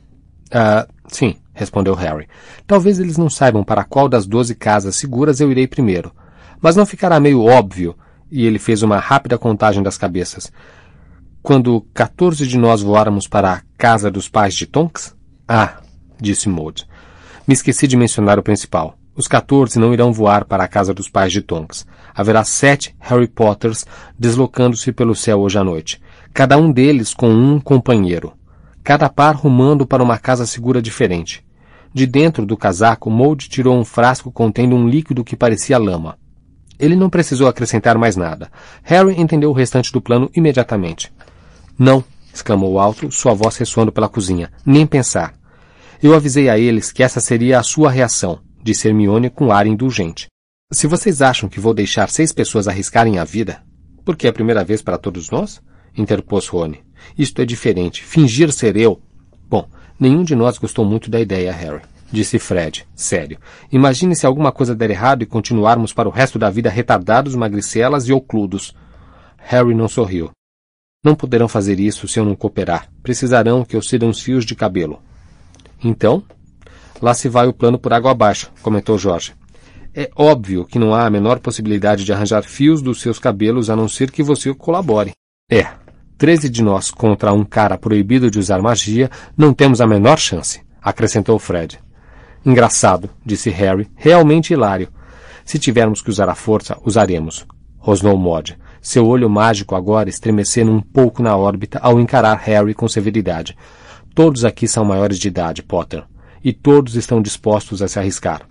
Ah, 0.50 0.86
sim, 1.06 1.36
respondeu 1.54 1.94
Harry. 1.94 2.28
Talvez 2.66 2.98
eles 2.98 3.16
não 3.16 3.30
saibam 3.30 3.62
para 3.62 3.84
qual 3.84 4.08
das 4.08 4.26
doze 4.26 4.54
casas 4.54 4.96
seguras 4.96 5.40
eu 5.40 5.50
irei 5.50 5.68
primeiro. 5.68 6.12
Mas 6.60 6.74
não 6.74 6.84
ficará 6.84 7.20
meio 7.20 7.44
óbvio? 7.44 7.96
E 8.30 8.44
ele 8.44 8.58
fez 8.58 8.82
uma 8.82 8.98
rápida 8.98 9.38
contagem 9.38 9.82
das 9.82 9.96
cabeças 9.96 10.50
quando 11.42 11.80
14 11.92 12.46
de 12.46 12.56
nós 12.56 12.82
voáramos 12.82 13.26
para 13.26 13.52
a 13.52 13.62
casa 13.76 14.10
dos 14.10 14.28
pais 14.28 14.54
de 14.54 14.64
Tonks? 14.64 15.16
Ah, 15.48 15.78
disse 16.20 16.48
Maud. 16.48 16.86
Me 17.46 17.52
esqueci 17.52 17.88
de 17.88 17.96
mencionar 17.96 18.38
o 18.38 18.42
principal. 18.44 18.96
Os 19.16 19.26
14 19.26 19.76
não 19.76 19.92
irão 19.92 20.12
voar 20.12 20.44
para 20.44 20.62
a 20.62 20.68
casa 20.68 20.94
dos 20.94 21.08
pais 21.08 21.32
de 21.32 21.42
Tonks. 21.42 21.84
Haverá 22.14 22.44
sete 22.44 22.94
Harry 23.00 23.26
Potters 23.26 23.84
deslocando-se 24.16 24.92
pelo 24.92 25.16
céu 25.16 25.40
hoje 25.40 25.58
à 25.58 25.64
noite, 25.64 26.00
cada 26.32 26.56
um 26.56 26.70
deles 26.70 27.12
com 27.12 27.28
um 27.28 27.58
companheiro. 27.58 28.34
Cada 28.84 29.08
par 29.08 29.34
rumando 29.34 29.84
para 29.84 30.02
uma 30.02 30.18
casa 30.18 30.46
segura 30.46 30.80
diferente. 30.80 31.44
De 31.92 32.06
dentro 32.06 32.46
do 32.46 32.56
casaco, 32.56 33.10
Maud 33.10 33.48
tirou 33.48 33.76
um 33.76 33.84
frasco 33.84 34.30
contendo 34.30 34.76
um 34.76 34.88
líquido 34.88 35.24
que 35.24 35.36
parecia 35.36 35.76
lama. 35.76 36.16
Ele 36.78 36.94
não 36.94 37.10
precisou 37.10 37.48
acrescentar 37.48 37.98
mais 37.98 38.16
nada. 38.16 38.50
Harry 38.82 39.20
entendeu 39.20 39.50
o 39.50 39.54
restante 39.54 39.92
do 39.92 40.00
plano 40.00 40.30
imediatamente. 40.34 41.12
Não, 41.78 42.04
exclamou 42.32 42.78
alto, 42.78 43.10
sua 43.10 43.34
voz 43.34 43.56
ressoando 43.56 43.92
pela 43.92 44.08
cozinha. 44.08 44.50
Nem 44.64 44.86
pensar. 44.86 45.34
Eu 46.02 46.14
avisei 46.14 46.48
a 46.48 46.58
eles 46.58 46.90
que 46.90 47.02
essa 47.02 47.20
seria 47.20 47.58
a 47.58 47.62
sua 47.62 47.90
reação, 47.90 48.40
disse 48.62 48.88
Hermione 48.88 49.30
com 49.30 49.52
ar 49.52 49.66
indulgente. 49.66 50.26
Se 50.72 50.86
vocês 50.86 51.20
acham 51.20 51.48
que 51.48 51.60
vou 51.60 51.74
deixar 51.74 52.08
seis 52.08 52.32
pessoas 52.32 52.66
arriscarem 52.66 53.18
a 53.18 53.24
vida, 53.24 53.62
porque 54.04 54.26
é 54.26 54.30
a 54.30 54.32
primeira 54.32 54.64
vez 54.64 54.82
para 54.82 54.98
todos 54.98 55.30
nós? 55.30 55.60
interpôs 55.96 56.48
Rony. 56.48 56.80
Isto 57.16 57.42
é 57.42 57.44
diferente. 57.44 58.02
Fingir 58.02 58.50
ser 58.52 58.76
eu. 58.76 59.00
Bom, 59.48 59.68
nenhum 60.00 60.24
de 60.24 60.34
nós 60.34 60.58
gostou 60.58 60.84
muito 60.84 61.10
da 61.10 61.20
ideia, 61.20 61.52
Harry, 61.52 61.82
disse 62.10 62.38
Fred, 62.38 62.86
sério. 62.94 63.38
Imagine 63.70 64.16
se 64.16 64.24
alguma 64.26 64.50
coisa 64.50 64.74
der 64.74 64.90
errado 64.90 65.22
e 65.22 65.26
continuarmos 65.26 65.92
para 65.92 66.08
o 66.08 66.12
resto 66.12 66.38
da 66.38 66.48
vida 66.48 66.70
retardados, 66.70 67.34
magricelas 67.34 68.08
e 68.08 68.12
ocludos. 68.12 68.74
Harry 69.36 69.74
não 69.74 69.88
sorriu. 69.88 70.30
Não 71.04 71.16
poderão 71.16 71.48
fazer 71.48 71.80
isso 71.80 72.06
se 72.06 72.20
eu 72.20 72.24
não 72.24 72.36
cooperar. 72.36 72.88
Precisarão 73.02 73.64
que 73.64 73.74
eu 73.74 73.82
ceda 73.82 74.06
uns 74.06 74.22
fios 74.22 74.46
de 74.46 74.54
cabelo. 74.54 75.02
Então, 75.82 76.22
lá 77.00 77.12
se 77.12 77.28
vai 77.28 77.48
o 77.48 77.52
plano 77.52 77.76
por 77.76 77.92
água 77.92 78.12
abaixo, 78.12 78.52
comentou 78.62 78.96
Jorge. 78.96 79.34
É 79.92 80.08
óbvio 80.14 80.64
que 80.64 80.78
não 80.78 80.94
há 80.94 81.04
a 81.04 81.10
menor 81.10 81.40
possibilidade 81.40 82.04
de 82.04 82.12
arranjar 82.12 82.44
fios 82.44 82.80
dos 82.80 83.00
seus 83.00 83.18
cabelos 83.18 83.68
a 83.68 83.74
não 83.74 83.88
ser 83.88 84.12
que 84.12 84.22
você 84.22 84.54
colabore. 84.54 85.10
É, 85.50 85.66
treze 86.16 86.48
de 86.48 86.62
nós 86.62 86.92
contra 86.92 87.32
um 87.32 87.44
cara 87.44 87.76
proibido 87.76 88.30
de 88.30 88.38
usar 88.38 88.62
magia, 88.62 89.10
não 89.36 89.52
temos 89.52 89.80
a 89.80 89.88
menor 89.88 90.20
chance, 90.20 90.62
acrescentou 90.80 91.36
Fred. 91.36 91.80
Engraçado, 92.46 93.10
disse 93.26 93.50
Harry, 93.50 93.90
realmente 93.96 94.52
hilário. 94.52 94.88
Se 95.44 95.58
tivermos 95.58 96.00
que 96.00 96.10
usar 96.10 96.28
a 96.28 96.34
força, 96.36 96.78
usaremos, 96.84 97.44
rosnou 97.76 98.16
Maud, 98.16 98.56
seu 98.82 99.06
olho 99.06 99.30
mágico 99.30 99.76
agora 99.76 100.10
estremecendo 100.10 100.72
um 100.72 100.80
pouco 100.80 101.22
na 101.22 101.36
órbita 101.36 101.78
ao 101.78 102.00
encarar 102.00 102.34
Harry 102.38 102.74
com 102.74 102.88
severidade. 102.88 103.56
Todos 104.12 104.44
aqui 104.44 104.66
são 104.66 104.84
maiores 104.84 105.18
de 105.18 105.28
idade, 105.28 105.62
Potter, 105.62 106.02
e 106.42 106.52
todos 106.52 106.96
estão 106.96 107.22
dispostos 107.22 107.80
a 107.80 107.86
se 107.86 107.98
arriscar. 108.00 108.42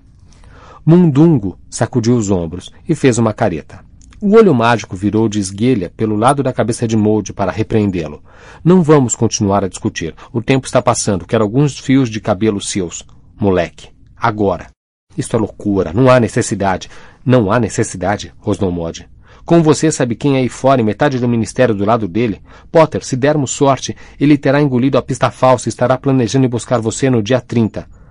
Mundungo 0.86 1.60
sacudiu 1.70 2.16
os 2.16 2.32
ombros 2.32 2.72
e 2.88 2.96
fez 2.96 3.18
uma 3.18 3.34
careta. 3.34 3.84
O 4.22 4.36
olho 4.36 4.54
mágico 4.54 4.96
virou 4.96 5.28
de 5.28 5.40
esguelha 5.40 5.92
pelo 5.98 6.16
lado 6.16 6.42
da 6.42 6.54
cabeça 6.54 6.88
de 6.88 6.96
Mold 6.96 7.34
para 7.34 7.52
repreendê-lo. 7.52 8.24
Não 8.64 8.82
vamos 8.82 9.16
continuar 9.16 9.64
a 9.64 9.68
discutir. 9.68 10.16
O 10.32 10.42
tempo 10.42 10.66
está 10.66 10.82
passando. 10.82 11.26
Quero 11.26 11.44
alguns 11.44 11.78
fios 11.78 12.08
de 12.08 12.22
cabelo 12.22 12.62
seus. 12.62 13.04
Moleque. 13.40 13.90
Agora. 14.16 14.68
Isto 15.18 15.36
é 15.36 15.40
loucura. 15.40 15.92
Não 15.92 16.10
há 16.10 16.20
necessidade. 16.20 16.88
Não 17.26 17.52
há 17.52 17.60
necessidade, 17.60 18.32
rosnou 18.38 18.72
Mod. 18.72 19.10
Com 19.46 19.62
você 19.62 19.92
sabe 19.92 20.16
quem 20.16 20.36
é 20.36 20.40
aí 20.40 20.50
fora 20.50 20.82
e 20.82 20.84
metade 20.84 21.20
do 21.20 21.28
ministério 21.28 21.76
do 21.76 21.86
lado 21.86 22.08
dele? 22.08 22.42
Potter, 22.72 23.04
se 23.04 23.16
dermos 23.16 23.52
sorte, 23.52 23.96
ele 24.20 24.38
terá 24.38 24.62
engolido 24.62 24.98
a 24.98 25.02
pista 25.02 25.32
falsa 25.32 25.68
e 25.68 25.72
estará 25.72 25.98
planejando 25.98 26.46
ir 26.46 26.50
buscar 26.50 26.80
você 26.80 27.10
no 27.10 27.22
dia 27.22 27.42
30 27.42 28.02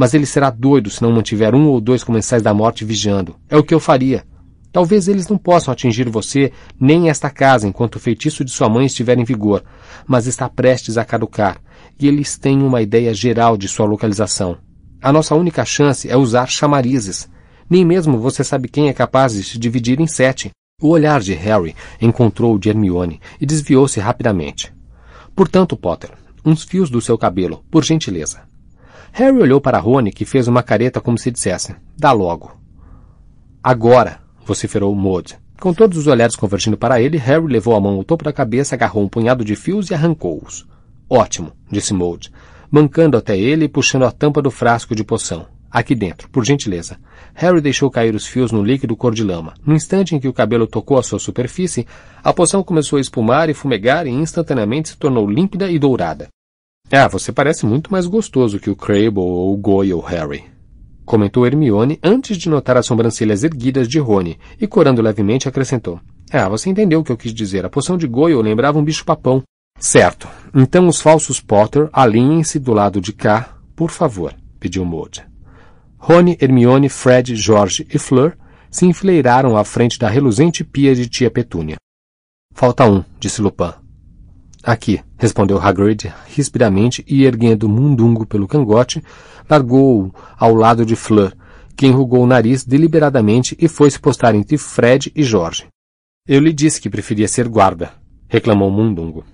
mas 0.00 0.14
ele 0.14 0.24
será 0.24 0.48
doido 0.48 0.88
se 0.88 1.02
não 1.02 1.12
mantiver 1.12 1.54
um 1.54 1.66
ou 1.66 1.78
dois 1.78 2.02
comensais 2.02 2.42
da 2.42 2.54
morte 2.54 2.86
vigiando. 2.86 3.36
É 3.50 3.56
o 3.58 3.62
que 3.62 3.74
eu 3.74 3.80
faria. 3.80 4.24
Talvez 4.72 5.08
eles 5.08 5.28
não 5.28 5.36
possam 5.36 5.72
atingir 5.72 6.08
você 6.08 6.52
nem 6.80 7.10
esta 7.10 7.28
casa 7.28 7.68
enquanto 7.68 7.96
o 7.96 8.00
feitiço 8.00 8.44
de 8.44 8.50
sua 8.50 8.68
mãe 8.68 8.86
estiver 8.86 9.18
em 9.18 9.24
vigor, 9.24 9.64
mas 10.06 10.26
está 10.26 10.48
prestes 10.48 10.96
a 10.96 11.04
caducar, 11.04 11.60
e 11.98 12.06
eles 12.06 12.38
têm 12.38 12.62
uma 12.62 12.80
ideia 12.80 13.12
geral 13.12 13.56
de 13.56 13.66
sua 13.66 13.84
localização. 13.84 14.56
A 15.02 15.12
nossa 15.12 15.34
única 15.34 15.64
chance 15.64 16.08
é 16.08 16.16
usar 16.16 16.46
chamarizes. 16.46 17.28
Nem 17.68 17.84
mesmo 17.84 18.18
você 18.18 18.44
sabe 18.44 18.68
quem 18.68 18.88
é 18.88 18.92
capaz 18.92 19.32
de 19.32 19.42
se 19.42 19.58
dividir 19.58 20.00
em 20.00 20.06
sete. 20.06 20.50
O 20.80 20.88
olhar 20.88 21.20
de 21.20 21.34
Harry 21.34 21.76
encontrou 22.00 22.54
o 22.54 22.58
de 22.58 22.70
Hermione 22.70 23.20
e 23.38 23.44
desviou-se 23.44 24.00
rapidamente. 24.00 24.72
Portanto, 25.36 25.76
Potter, 25.76 26.10
uns 26.44 26.62
fios 26.62 26.88
do 26.88 27.00
seu 27.00 27.18
cabelo, 27.18 27.62
por 27.70 27.84
gentileza. 27.84 28.42
Harry 29.12 29.36
olhou 29.36 29.60
para 29.60 29.78
Rony, 29.78 30.10
que 30.10 30.24
fez 30.24 30.48
uma 30.48 30.62
careta 30.62 31.00
como 31.00 31.18
se 31.18 31.30
dissesse: 31.30 31.74
Dá 31.98 32.12
logo. 32.12 32.58
Agora, 33.62 34.20
vociferou 34.46 34.94
Maud. 34.94 35.38
Com 35.60 35.74
todos 35.74 35.98
os 35.98 36.06
olhares 36.06 36.34
convergindo 36.34 36.78
para 36.78 37.02
ele, 37.02 37.18
Harry 37.18 37.46
levou 37.46 37.76
a 37.76 37.80
mão 37.80 37.96
ao 37.96 38.04
topo 38.04 38.24
da 38.24 38.32
cabeça, 38.32 38.74
agarrou 38.74 39.04
um 39.04 39.08
punhado 39.08 39.44
de 39.44 39.54
fios 39.54 39.90
e 39.90 39.94
arrancou-os. 39.94 40.66
Ótimo, 41.08 41.52
disse 41.70 41.92
Maud, 41.92 42.32
mancando 42.70 43.18
até 43.18 43.38
ele 43.38 43.66
e 43.66 43.68
puxando 43.68 44.04
a 44.04 44.10
tampa 44.10 44.40
do 44.40 44.50
frasco 44.50 44.94
de 44.94 45.04
poção. 45.04 45.46
Aqui 45.70 45.94
dentro, 45.94 46.28
por 46.30 46.44
gentileza. 46.44 46.98
Harry 47.32 47.60
deixou 47.60 47.88
cair 47.90 48.14
os 48.14 48.26
fios 48.26 48.50
no 48.50 48.62
líquido 48.62 48.96
cor 48.96 49.14
de 49.14 49.22
lama. 49.22 49.54
No 49.64 49.74
instante 49.74 50.16
em 50.16 50.18
que 50.18 50.26
o 50.26 50.32
cabelo 50.32 50.66
tocou 50.66 50.98
a 50.98 51.02
sua 51.02 51.20
superfície, 51.20 51.86
a 52.24 52.32
poção 52.32 52.62
começou 52.62 52.96
a 52.96 53.00
espumar 53.00 53.48
e 53.48 53.54
fumegar 53.54 54.06
e 54.06 54.10
instantaneamente 54.10 54.88
se 54.88 54.96
tornou 54.96 55.30
límpida 55.30 55.70
e 55.70 55.78
dourada. 55.78 56.28
Ah, 56.90 57.06
você 57.06 57.30
parece 57.30 57.64
muito 57.64 57.92
mais 57.92 58.06
gostoso 58.06 58.58
que 58.58 58.68
o 58.68 58.74
Crable 58.74 59.20
ou 59.20 59.54
o 59.54 59.56
Goyle, 59.56 60.00
Harry. 60.00 60.44
Comentou 61.04 61.46
Hermione 61.46 62.00
antes 62.02 62.36
de 62.36 62.48
notar 62.48 62.76
as 62.76 62.86
sobrancelhas 62.86 63.44
erguidas 63.44 63.86
de 63.86 64.00
Rony 64.00 64.38
e, 64.60 64.66
corando 64.66 65.00
levemente, 65.00 65.48
acrescentou. 65.48 66.00
Ah, 66.32 66.48
você 66.48 66.68
entendeu 66.68 67.00
o 67.00 67.04
que 67.04 67.12
eu 67.12 67.16
quis 67.16 67.32
dizer. 67.32 67.64
A 67.64 67.70
poção 67.70 67.96
de 67.96 68.08
Goyle 68.08 68.42
lembrava 68.42 68.78
um 68.78 68.84
bicho-papão. 68.84 69.42
Certo. 69.78 70.28
Então 70.52 70.88
os 70.88 71.00
falsos 71.00 71.40
Potter 71.40 71.88
alinhem-se 71.92 72.58
do 72.58 72.72
lado 72.72 73.00
de 73.00 73.12
cá, 73.12 73.54
por 73.76 73.90
favor, 73.90 74.34
pediu 74.58 74.84
Maud. 74.84 75.29
Rony, 76.02 76.36
Hermione, 76.40 76.88
Fred, 76.88 77.36
George 77.36 77.86
e 77.92 77.98
Fleur 77.98 78.34
se 78.70 78.86
enfileiraram 78.86 79.54
à 79.54 79.64
frente 79.64 79.98
da 79.98 80.08
reluzente 80.08 80.64
pia 80.64 80.94
de 80.94 81.06
tia 81.06 81.30
Petúnia. 81.30 81.76
Falta 82.54 82.86
um, 82.86 83.04
disse 83.18 83.42
Lupin. 83.42 83.74
Aqui, 84.62 85.02
respondeu 85.18 85.60
Hagrid 85.60 86.12
rispidamente 86.34 87.04
e, 87.06 87.24
erguendo 87.24 87.68
Mundungo 87.68 88.26
pelo 88.26 88.48
cangote, 88.48 89.02
largou-o 89.48 90.10
ao 90.38 90.54
lado 90.54 90.86
de 90.86 90.96
Fleur, 90.96 91.34
que 91.76 91.86
enrugou 91.86 92.22
o 92.22 92.26
nariz 92.26 92.64
deliberadamente 92.64 93.54
e 93.60 93.68
foi 93.68 93.90
se 93.90 94.00
postar 94.00 94.34
entre 94.34 94.56
Fred 94.56 95.12
e 95.14 95.22
Jorge. 95.22 95.66
Eu 96.26 96.40
lhe 96.40 96.52
disse 96.52 96.80
que 96.80 96.90
preferia 96.90 97.28
ser 97.28 97.46
guarda, 97.46 97.92
reclamou 98.26 98.70
Mundungo. 98.70 99.24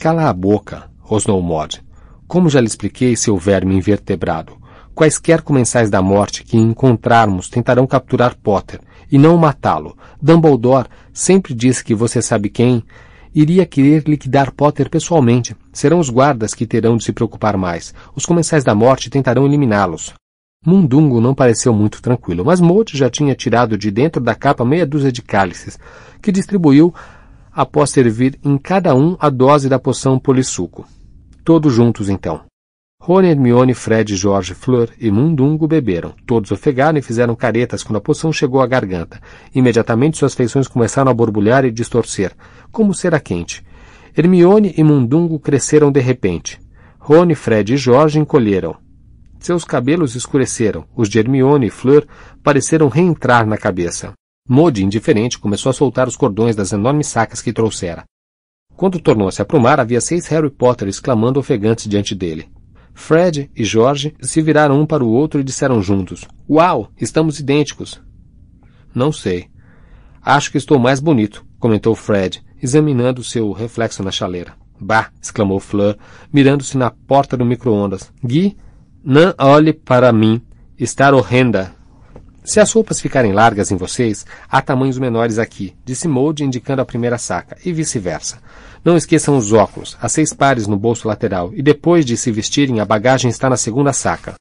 Cala 0.00 0.28
a 0.28 0.32
boca, 0.32 0.90
rosnou 0.98 1.40
Maud. 1.40 1.80
Como 2.26 2.50
já 2.50 2.60
lhe 2.60 2.66
expliquei, 2.66 3.16
seu 3.16 3.36
verme 3.36 3.74
invertebrado, 3.74 4.56
quaisquer 4.98 5.42
comensais 5.42 5.88
da 5.88 6.02
morte 6.02 6.42
que 6.42 6.56
encontrarmos 6.56 7.48
tentarão 7.48 7.86
capturar 7.86 8.34
Potter 8.34 8.80
e 9.08 9.16
não 9.16 9.36
matá-lo. 9.36 9.96
Dumbledore 10.20 10.88
sempre 11.12 11.54
disse 11.54 11.84
que 11.84 11.94
você 11.94 12.20
sabe 12.20 12.48
quem 12.48 12.82
iria 13.32 13.64
querer 13.64 14.02
liquidar 14.08 14.50
Potter 14.50 14.90
pessoalmente. 14.90 15.54
Serão 15.72 16.00
os 16.00 16.10
guardas 16.10 16.52
que 16.52 16.66
terão 16.66 16.96
de 16.96 17.04
se 17.04 17.12
preocupar 17.12 17.56
mais. 17.56 17.94
Os 18.16 18.26
comensais 18.26 18.64
da 18.64 18.74
morte 18.74 19.08
tentarão 19.08 19.46
eliminá-los. 19.46 20.14
Mundungo 20.66 21.20
não 21.20 21.32
pareceu 21.32 21.72
muito 21.72 22.02
tranquilo, 22.02 22.44
mas 22.44 22.60
Mote 22.60 22.98
já 22.98 23.08
tinha 23.08 23.36
tirado 23.36 23.78
de 23.78 23.92
dentro 23.92 24.20
da 24.20 24.34
capa 24.34 24.64
meia 24.64 24.84
dúzia 24.84 25.12
de 25.12 25.22
cálices, 25.22 25.78
que 26.20 26.32
distribuiu 26.32 26.92
após 27.52 27.90
servir 27.90 28.36
em 28.44 28.58
cada 28.58 28.96
um 28.96 29.16
a 29.20 29.30
dose 29.30 29.68
da 29.68 29.78
poção 29.78 30.18
polissuco. 30.18 30.84
Todos 31.44 31.72
juntos, 31.72 32.08
então. 32.08 32.47
Rony, 33.08 33.28
Hermione, 33.28 33.72
Fred, 33.72 34.14
Jorge, 34.14 34.52
Fleur 34.52 34.90
e 35.00 35.10
Mundungo 35.10 35.66
beberam. 35.66 36.12
Todos 36.26 36.50
ofegaram 36.50 36.98
e 36.98 37.02
fizeram 37.02 37.34
caretas 37.34 37.82
quando 37.82 37.96
a 37.96 38.02
poção 38.02 38.30
chegou 38.30 38.60
à 38.60 38.66
garganta. 38.66 39.18
Imediatamente 39.54 40.18
suas 40.18 40.34
feições 40.34 40.68
começaram 40.68 41.10
a 41.10 41.14
borbulhar 41.14 41.64
e 41.64 41.70
distorcer, 41.70 42.36
como 42.70 42.92
cera 42.92 43.18
quente. 43.18 43.64
Hermione 44.14 44.74
e 44.76 44.84
Mundungo 44.84 45.40
cresceram 45.40 45.90
de 45.90 46.00
repente. 46.00 46.60
Rony, 46.98 47.34
Fred 47.34 47.72
e 47.72 47.76
Jorge 47.78 48.18
encolheram. 48.18 48.76
Seus 49.40 49.64
cabelos 49.64 50.14
escureceram. 50.14 50.84
Os 50.94 51.08
de 51.08 51.18
Hermione 51.18 51.68
e 51.68 51.70
Fleur 51.70 52.06
pareceram 52.42 52.88
reentrar 52.88 53.46
na 53.46 53.56
cabeça. 53.56 54.12
Modi, 54.46 54.84
indiferente, 54.84 55.38
começou 55.38 55.70
a 55.70 55.72
soltar 55.72 56.08
os 56.08 56.14
cordões 56.14 56.54
das 56.54 56.74
enormes 56.74 57.06
sacas 57.06 57.40
que 57.40 57.54
trouxera. 57.54 58.04
Quando 58.76 59.00
tornou-se 59.00 59.40
a 59.40 59.44
aprumar, 59.44 59.80
havia 59.80 59.98
seis 59.98 60.26
Harry 60.26 60.50
Potter 60.50 60.88
exclamando 60.88 61.40
ofegantes 61.40 61.88
diante 61.88 62.14
dele. 62.14 62.50
Fred 62.98 63.48
e 63.54 63.64
George 63.64 64.12
se 64.20 64.42
viraram 64.42 64.80
um 64.80 64.84
para 64.84 65.04
o 65.04 65.08
outro 65.08 65.40
e 65.40 65.44
disseram 65.44 65.80
juntos: 65.80 66.26
Uau, 66.50 66.90
estamos 67.00 67.38
idênticos. 67.38 68.02
Não 68.92 69.12
sei. 69.12 69.46
Acho 70.20 70.50
que 70.50 70.58
estou 70.58 70.80
mais 70.80 70.98
bonito, 70.98 71.46
comentou 71.60 71.94
Fred, 71.94 72.42
examinando 72.60 73.22
seu 73.22 73.52
reflexo 73.52 74.02
na 74.02 74.10
chaleira. 74.10 74.52
Bah! 74.80 75.10
exclamou 75.22 75.60
Fleur, 75.60 75.96
mirando-se 76.32 76.76
na 76.76 76.90
porta 76.90 77.36
do 77.36 77.46
micro-ondas. 77.46 78.12
Gui, 78.22 78.58
não 79.02 79.32
olhe 79.38 79.72
para 79.72 80.12
mim. 80.12 80.42
Está 80.76 81.14
horrenda. 81.14 81.77
Se 82.48 82.60
as 82.60 82.72
roupas 82.72 82.98
ficarem 82.98 83.30
largas 83.30 83.70
em 83.70 83.76
vocês, 83.76 84.24
há 84.48 84.62
tamanhos 84.62 84.98
menores 84.98 85.38
aqui, 85.38 85.76
disse 85.84 86.08
Mold 86.08 86.42
indicando 86.42 86.80
a 86.80 86.84
primeira 86.86 87.18
saca, 87.18 87.58
e 87.62 87.70
vice-versa. 87.74 88.38
Não 88.82 88.96
esqueçam 88.96 89.36
os 89.36 89.52
óculos, 89.52 89.98
há 90.00 90.08
seis 90.08 90.32
pares 90.32 90.66
no 90.66 90.78
bolso 90.78 91.06
lateral, 91.06 91.50
e 91.52 91.60
depois 91.60 92.06
de 92.06 92.16
se 92.16 92.32
vestirem, 92.32 92.80
a 92.80 92.86
bagagem 92.86 93.30
está 93.30 93.50
na 93.50 93.56
segunda 93.58 93.92
saca. 93.92 94.32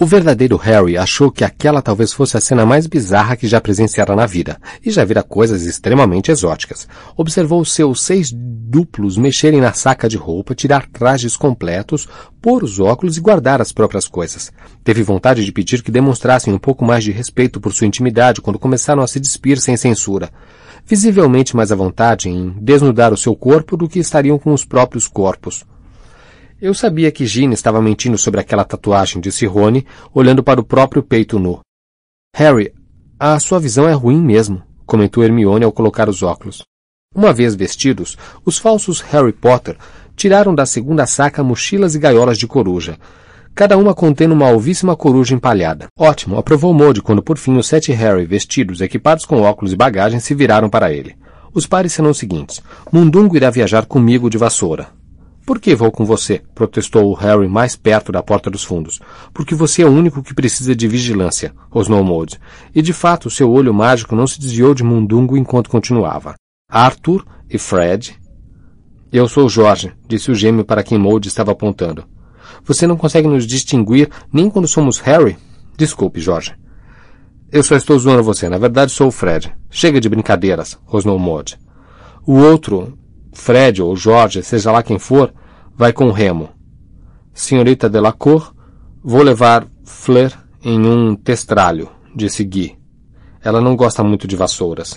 O 0.00 0.06
verdadeiro 0.06 0.56
Harry 0.56 0.96
achou 0.96 1.30
que 1.30 1.44
aquela 1.44 1.82
talvez 1.82 2.12
fosse 2.12 2.36
a 2.36 2.40
cena 2.40 2.64
mais 2.64 2.86
bizarra 2.86 3.36
que 3.36 3.46
já 3.46 3.60
presenciara 3.60 4.16
na 4.16 4.26
vida, 4.26 4.58
e 4.84 4.90
já 4.90 5.04
vira 5.04 5.22
coisas 5.22 5.62
extremamente 5.62 6.30
exóticas. 6.30 6.88
Observou 7.16 7.64
seus 7.64 8.02
seis 8.02 8.32
duplos 8.32 9.18
mexerem 9.18 9.60
na 9.60 9.72
saca 9.72 10.08
de 10.08 10.16
roupa, 10.16 10.54
tirar 10.54 10.88
trajes 10.88 11.36
completos, 11.36 12.08
pôr 12.40 12.64
os 12.64 12.80
óculos 12.80 13.16
e 13.16 13.20
guardar 13.20 13.60
as 13.60 13.70
próprias 13.70 14.08
coisas. 14.08 14.50
Teve 14.82 15.02
vontade 15.02 15.44
de 15.44 15.52
pedir 15.52 15.82
que 15.82 15.92
demonstrassem 15.92 16.52
um 16.52 16.58
pouco 16.58 16.84
mais 16.84 17.04
de 17.04 17.12
respeito 17.12 17.60
por 17.60 17.72
sua 17.72 17.86
intimidade 17.86 18.40
quando 18.40 18.58
começaram 18.58 19.02
a 19.02 19.06
se 19.06 19.20
despir 19.20 19.60
sem 19.60 19.76
censura 19.76 20.30
visivelmente 20.84 21.54
mais 21.54 21.70
à 21.70 21.76
vontade 21.76 22.28
em 22.28 22.50
desnudar 22.60 23.12
o 23.12 23.16
seu 23.16 23.36
corpo 23.36 23.76
do 23.76 23.88
que 23.88 24.00
estariam 24.00 24.38
com 24.38 24.52
os 24.52 24.64
próprios 24.64 25.06
corpos. 25.06 25.64
Eu 26.62 26.72
sabia 26.72 27.10
que 27.10 27.26
Gina 27.26 27.54
estava 27.54 27.82
mentindo 27.82 28.16
sobre 28.16 28.38
aquela 28.38 28.62
tatuagem, 28.64 29.20
disse 29.20 29.44
Rony, 29.46 29.84
olhando 30.14 30.44
para 30.44 30.60
o 30.60 30.64
próprio 30.64 31.02
peito 31.02 31.36
nu. 31.36 31.58
Harry, 32.36 32.72
a 33.18 33.36
sua 33.40 33.58
visão 33.58 33.88
é 33.88 33.92
ruim 33.92 34.22
mesmo, 34.22 34.62
comentou 34.86 35.24
Hermione 35.24 35.64
ao 35.64 35.72
colocar 35.72 36.08
os 36.08 36.22
óculos. 36.22 36.62
Uma 37.12 37.32
vez 37.32 37.56
vestidos, 37.56 38.16
os 38.44 38.58
falsos 38.58 39.00
Harry 39.00 39.32
Potter 39.32 39.76
tiraram 40.14 40.54
da 40.54 40.64
segunda 40.64 41.04
saca 41.04 41.42
mochilas 41.42 41.96
e 41.96 41.98
gaiolas 41.98 42.38
de 42.38 42.46
coruja. 42.46 42.96
cada 43.56 43.76
uma 43.76 43.92
contendo 43.92 44.32
uma 44.32 44.46
alvíssima 44.46 44.94
coruja 44.94 45.34
empalhada. 45.34 45.88
Ótimo, 45.98 46.38
aprovou 46.38 46.72
Mode 46.72 47.02
quando 47.02 47.24
por 47.24 47.38
fim 47.38 47.56
os 47.56 47.66
sete 47.66 47.90
Harry, 47.90 48.24
vestidos, 48.24 48.80
equipados 48.80 49.24
com 49.24 49.42
óculos 49.42 49.72
e 49.72 49.76
bagagem, 49.76 50.20
se 50.20 50.32
viraram 50.32 50.70
para 50.70 50.92
ele. 50.92 51.16
Os 51.52 51.66
pares 51.66 51.92
serão 51.92 52.10
os 52.10 52.18
seguintes. 52.18 52.62
Mundungo 52.92 53.36
irá 53.36 53.50
viajar 53.50 53.84
comigo 53.84 54.30
de 54.30 54.38
vassoura. 54.38 55.01
Por 55.44 55.60
que 55.60 55.74
vou 55.74 55.90
com 55.90 56.04
você? 56.04 56.40
protestou 56.54 57.10
o 57.10 57.14
Harry 57.14 57.48
mais 57.48 57.74
perto 57.74 58.12
da 58.12 58.22
porta 58.22 58.48
dos 58.48 58.62
fundos. 58.62 59.00
Porque 59.34 59.54
você 59.54 59.82
é 59.82 59.86
o 59.86 59.90
único 59.90 60.22
que 60.22 60.34
precisa 60.34 60.74
de 60.74 60.86
vigilância, 60.86 61.52
rosnou 61.68 62.02
Maud. 62.04 62.38
E 62.74 62.80
de 62.80 62.92
fato, 62.92 63.28
seu 63.28 63.50
olho 63.50 63.74
mágico 63.74 64.14
não 64.14 64.26
se 64.26 64.38
desviou 64.38 64.72
de 64.72 64.84
Mundungo 64.84 65.36
enquanto 65.36 65.68
continuava. 65.68 66.34
Arthur 66.70 67.26
e 67.50 67.58
Fred. 67.58 68.16
Eu 69.12 69.28
sou 69.28 69.48
Jorge, 69.48 69.92
disse 70.08 70.30
o 70.30 70.34
gêmeo 70.34 70.64
para 70.64 70.82
quem 70.82 70.96
Maud 70.96 71.26
estava 71.26 71.50
apontando. 71.50 72.04
Você 72.64 72.86
não 72.86 72.96
consegue 72.96 73.26
nos 73.26 73.46
distinguir 73.46 74.08
nem 74.32 74.48
quando 74.48 74.68
somos 74.68 75.00
Harry? 75.00 75.36
Desculpe, 75.76 76.20
Jorge. 76.20 76.54
Eu 77.50 77.62
só 77.62 77.76
estou 77.76 77.98
zoando 77.98 78.22
você. 78.22 78.48
Na 78.48 78.58
verdade, 78.58 78.92
sou 78.92 79.08
o 79.08 79.12
Fred. 79.12 79.52
Chega 79.68 80.00
de 80.00 80.08
brincadeiras, 80.08 80.78
rosnou 80.84 81.18
Maud. 81.18 81.58
O 82.24 82.34
outro, 82.38 82.96
Fred 83.32 83.82
ou 83.82 83.96
Jorge, 83.96 84.42
seja 84.42 84.70
lá 84.70 84.82
quem 84.82 84.98
for, 84.98 85.32
vai 85.74 85.92
com 85.92 86.10
Remo. 86.10 86.50
Senhorita 87.32 87.88
Delacour, 87.88 88.54
vou 89.02 89.22
levar 89.22 89.66
Fleur 89.84 90.32
em 90.62 90.86
um 90.86 91.16
testralho, 91.16 91.90
disse 92.14 92.44
Guy. 92.44 92.76
Ela 93.42 93.60
não 93.60 93.74
gosta 93.74 94.04
muito 94.04 94.28
de 94.28 94.36
vassouras. 94.36 94.96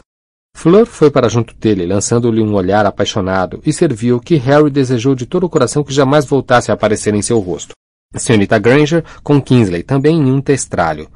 Fleur 0.55 0.85
foi 0.85 1.11
para 1.11 1.27
junto 1.27 1.53
dele, 1.55 1.85
lançando-lhe 1.85 2.41
um 2.41 2.53
olhar 2.53 2.85
apaixonado, 2.85 3.61
e 3.65 3.73
serviu 3.73 4.19
que 4.19 4.35
Harry 4.35 4.69
desejou 4.69 5.15
de 5.15 5.25
todo 5.25 5.45
o 5.45 5.49
coração 5.49 5.83
que 5.83 5.93
jamais 5.93 6.25
voltasse 6.25 6.71
a 6.71 6.73
aparecer 6.73 7.13
em 7.13 7.21
seu 7.21 7.39
rosto. 7.39 7.73
Senhorita 8.15 8.57
Granger 8.57 9.03
com 9.23 9.41
Kingsley, 9.41 9.83
também 9.83 10.17
em 10.17 10.31
um 10.31 10.39
testralho. 10.39 11.09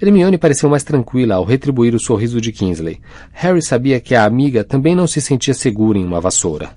Hermione 0.00 0.38
pareceu 0.38 0.68
mais 0.68 0.82
tranquila 0.82 1.36
ao 1.36 1.44
retribuir 1.44 1.94
o 1.94 2.00
sorriso 2.00 2.40
de 2.40 2.52
Kingsley. 2.52 3.00
Harry 3.32 3.62
sabia 3.62 4.00
que 4.00 4.14
a 4.14 4.24
amiga 4.24 4.64
também 4.64 4.94
não 4.94 5.06
se 5.06 5.20
sentia 5.20 5.54
segura 5.54 5.98
em 5.98 6.04
uma 6.04 6.20
vassoura. 6.20 6.70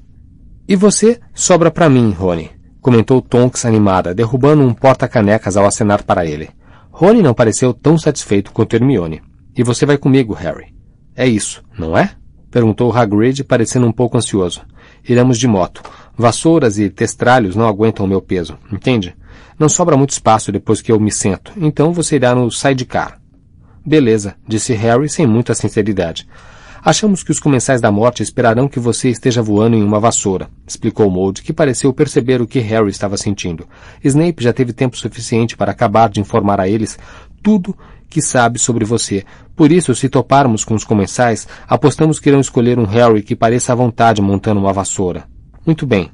E 0.67 0.75
você 0.75 1.19
sobra 1.33 1.71
para 1.71 1.89
mim, 1.89 2.11
Rony, 2.11 2.51
comentou 2.81 3.21
Tonks 3.21 3.65
animada, 3.65 4.13
derrubando 4.13 4.63
um 4.63 4.73
porta-canecas 4.73 5.57
ao 5.57 5.65
acenar 5.65 6.03
para 6.03 6.25
ele. 6.25 6.49
Rony 6.91 7.21
não 7.21 7.33
pareceu 7.33 7.73
tão 7.73 7.97
satisfeito 7.97 8.51
quanto 8.51 8.75
Hermione. 8.75 9.21
E 9.55 9.63
você 9.63 9.85
vai 9.85 9.97
comigo, 9.97 10.33
Harry. 10.33 10.73
É 11.15 11.27
isso, 11.27 11.63
não 11.77 11.97
é? 11.97 12.11
perguntou 12.51 12.91
Hagrid, 12.91 13.43
parecendo 13.43 13.87
um 13.87 13.91
pouco 13.91 14.17
ansioso. 14.17 14.61
Iremos 15.07 15.37
de 15.37 15.47
moto. 15.47 15.81
Vassouras 16.17 16.79
e 16.79 16.89
testralhos 16.89 17.55
não 17.55 17.67
aguentam 17.67 18.05
o 18.05 18.09
meu 18.09 18.21
peso, 18.21 18.57
entende? 18.71 19.15
Não 19.59 19.67
sobra 19.67 19.97
muito 19.97 20.11
espaço 20.11 20.51
depois 20.51 20.81
que 20.81 20.91
eu 20.91 20.99
me 20.99 21.11
sento, 21.11 21.51
então 21.57 21.91
você 21.91 22.15
irá 22.15 22.35
no 22.35 22.51
sidecar. 22.51 23.19
Beleza, 23.85 24.35
disse 24.47 24.73
Harry 24.73 25.09
sem 25.09 25.25
muita 25.25 25.55
sinceridade. 25.55 26.27
Achamos 26.83 27.23
que 27.23 27.31
os 27.31 27.39
comensais 27.39 27.81
da 27.81 27.91
morte 27.91 28.21
esperarão 28.21 28.67
que 28.67 28.79
você 28.79 29.09
esteja 29.09 29.41
voando 29.41 29.75
em 29.75 29.83
uma 29.83 29.99
vassoura, 29.99 30.49
explicou 30.65 31.09
Mold, 31.09 31.41
que 31.41 31.51
pareceu 31.51 31.91
perceber 31.91 32.41
o 32.41 32.47
que 32.47 32.59
Harry 32.59 32.89
estava 32.89 33.17
sentindo. 33.17 33.67
Snape 34.03 34.43
já 34.43 34.53
teve 34.53 34.71
tempo 34.73 34.95
suficiente 34.95 35.57
para 35.57 35.71
acabar 35.71 36.09
de 36.09 36.21
informar 36.21 36.61
a 36.61 36.69
eles 36.69 36.97
tudo 37.41 37.75
que 38.09 38.21
sabe 38.21 38.59
sobre 38.59 38.85
você. 38.85 39.25
Por 39.55 39.71
isso, 39.71 39.93
se 39.95 40.07
toparmos 40.07 40.63
com 40.63 40.75
os 40.75 40.83
comensais, 40.83 41.47
apostamos 41.67 42.19
que 42.19 42.29
irão 42.29 42.39
escolher 42.39 42.77
um 42.79 42.85
Harry 42.85 43.21
que 43.23 43.35
pareça 43.35 43.73
à 43.73 43.75
vontade 43.75 44.21
montando 44.21 44.59
uma 44.59 44.71
vassoura. 44.71 45.25
Muito 45.65 45.85
bem, 45.85 46.09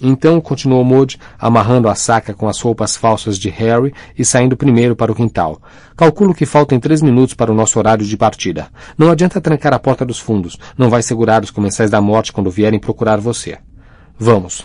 então, 0.00 0.40
continuou 0.40 0.84
Maud, 0.84 1.18
amarrando 1.38 1.88
a 1.88 1.94
saca 1.94 2.32
com 2.32 2.48
as 2.48 2.60
roupas 2.60 2.96
falsas 2.96 3.38
de 3.38 3.48
Harry 3.48 3.92
e 4.16 4.24
saindo 4.24 4.56
primeiro 4.56 4.94
para 4.94 5.10
o 5.10 5.14
quintal. 5.14 5.60
Calculo 5.96 6.34
que 6.34 6.46
faltem 6.46 6.78
três 6.78 7.02
minutos 7.02 7.34
para 7.34 7.50
o 7.50 7.54
nosso 7.54 7.78
horário 7.78 8.04
de 8.04 8.16
partida. 8.16 8.68
Não 8.96 9.10
adianta 9.10 9.40
trancar 9.40 9.72
a 9.72 9.78
porta 9.78 10.04
dos 10.04 10.18
fundos. 10.18 10.58
Não 10.76 10.88
vai 10.88 11.02
segurar 11.02 11.42
os 11.42 11.50
comensais 11.50 11.90
da 11.90 12.00
morte 12.00 12.32
quando 12.32 12.50
vierem 12.50 12.78
procurar 12.78 13.18
você. 13.18 13.58
Vamos. 14.18 14.62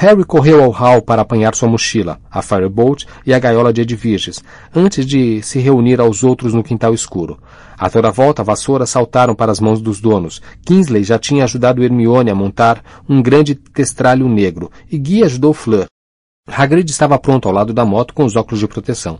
Harry 0.00 0.24
correu 0.24 0.62
ao 0.62 0.70
hall 0.70 1.02
para 1.02 1.22
apanhar 1.22 1.56
sua 1.56 1.68
mochila, 1.68 2.20
a 2.30 2.40
Firebolt 2.40 3.04
e 3.26 3.34
a 3.34 3.38
gaiola 3.40 3.72
de 3.72 3.80
Edviges, 3.80 4.40
antes 4.72 5.04
de 5.04 5.42
se 5.42 5.58
reunir 5.58 6.00
aos 6.00 6.22
outros 6.22 6.54
no 6.54 6.62
quintal 6.62 6.94
escuro. 6.94 7.36
A 7.76 7.90
toda 7.90 8.12
volta, 8.12 8.44
vassouras 8.44 8.90
saltaram 8.90 9.34
para 9.34 9.50
as 9.50 9.58
mãos 9.58 9.80
dos 9.80 10.00
donos. 10.00 10.40
Kingsley 10.64 11.02
já 11.02 11.18
tinha 11.18 11.42
ajudado 11.42 11.82
Hermione 11.82 12.30
a 12.30 12.34
montar 12.36 12.80
um 13.08 13.20
grande 13.20 13.56
testralho 13.56 14.28
negro, 14.28 14.70
e 14.88 14.96
Guy 14.96 15.24
ajudou 15.24 15.52
Fleur. 15.52 15.86
Hagrid 16.46 16.88
estava 16.88 17.18
pronto 17.18 17.48
ao 17.48 17.54
lado 17.54 17.74
da 17.74 17.84
moto 17.84 18.14
com 18.14 18.24
os 18.24 18.36
óculos 18.36 18.60
de 18.60 18.68
proteção. 18.68 19.18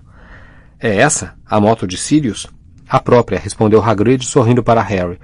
É 0.79 0.95
essa? 0.95 1.35
A 1.45 1.59
moto 1.59 1.88
de 1.88 1.97
Sirius? 1.97 2.47
A 2.88 3.01
própria, 3.01 3.41
respondeu 3.41 3.83
Hagrid 3.83 4.25
sorrindo 4.25 4.62
para 4.62 4.81
Harry. 4.81 5.19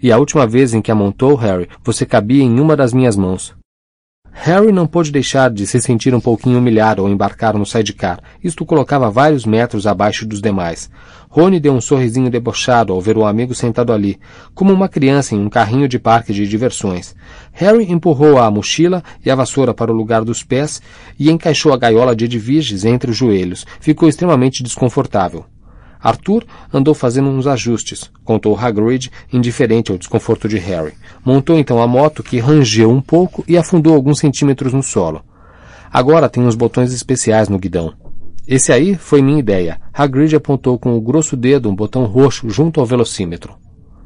E 0.00 0.12
a 0.12 0.18
última 0.18 0.46
vez 0.46 0.72
em 0.72 0.80
que 0.80 0.92
a 0.92 0.94
montou, 0.94 1.34
Harry, 1.34 1.68
você 1.82 2.06
cabia 2.06 2.44
em 2.44 2.60
uma 2.60 2.76
das 2.76 2.92
minhas 2.92 3.16
mãos. 3.16 3.58
Harry 4.32 4.72
não 4.72 4.86
pôde 4.86 5.10
deixar 5.10 5.50
de 5.50 5.66
se 5.66 5.80
sentir 5.80 6.14
um 6.14 6.20
pouquinho 6.20 6.58
humilhado 6.58 7.02
ao 7.02 7.08
embarcar 7.08 7.58
no 7.58 7.66
sidecar. 7.66 8.20
Isto 8.42 8.64
colocava 8.64 9.10
vários 9.10 9.44
metros 9.44 9.86
abaixo 9.86 10.26
dos 10.26 10.40
demais. 10.40 10.90
Rony 11.28 11.60
deu 11.60 11.72
um 11.72 11.80
sorrisinho 11.80 12.30
debochado 12.30 12.92
ao 12.92 13.00
ver 13.00 13.16
o 13.16 13.24
amigo 13.24 13.54
sentado 13.54 13.92
ali, 13.92 14.18
como 14.54 14.72
uma 14.72 14.88
criança 14.88 15.34
em 15.34 15.38
um 15.38 15.48
carrinho 15.48 15.86
de 15.86 15.98
parque 15.98 16.32
de 16.32 16.46
diversões. 16.46 17.14
Harry 17.52 17.90
empurrou 17.90 18.38
a 18.38 18.50
mochila 18.50 19.02
e 19.24 19.30
a 19.30 19.34
vassoura 19.34 19.74
para 19.74 19.92
o 19.92 19.94
lugar 19.94 20.24
dos 20.24 20.42
pés 20.42 20.80
e 21.18 21.30
encaixou 21.30 21.72
a 21.72 21.76
gaiola 21.76 22.16
de 22.16 22.24
Edviges 22.24 22.84
entre 22.84 23.10
os 23.10 23.16
joelhos. 23.16 23.66
Ficou 23.80 24.08
extremamente 24.08 24.62
desconfortável. 24.62 25.44
Arthur 26.02 26.44
andou 26.72 26.94
fazendo 26.94 27.28
uns 27.28 27.46
ajustes, 27.46 28.10
contou 28.24 28.56
Hagrid, 28.56 29.10
indiferente 29.32 29.92
ao 29.92 29.98
desconforto 29.98 30.48
de 30.48 30.58
Harry. 30.58 30.94
Montou 31.24 31.58
então 31.58 31.82
a 31.82 31.86
moto, 31.86 32.22
que 32.22 32.38
rangeu 32.38 32.90
um 32.90 33.00
pouco 33.00 33.44
e 33.46 33.58
afundou 33.58 33.94
alguns 33.94 34.18
centímetros 34.18 34.72
no 34.72 34.82
solo. 34.82 35.22
Agora 35.92 36.28
tem 36.28 36.42
uns 36.42 36.54
botões 36.54 36.92
especiais 36.92 37.48
no 37.48 37.58
guidão. 37.58 37.92
Esse 38.46 38.72
aí 38.72 38.96
foi 38.96 39.22
minha 39.22 39.38
ideia. 39.38 39.80
Hagrid 39.92 40.34
apontou 40.34 40.78
com 40.78 40.96
o 40.96 41.00
grosso 41.00 41.36
dedo 41.36 41.68
um 41.68 41.74
botão 41.74 42.04
roxo 42.04 42.48
junto 42.48 42.80
ao 42.80 42.86
velocímetro. 42.86 43.54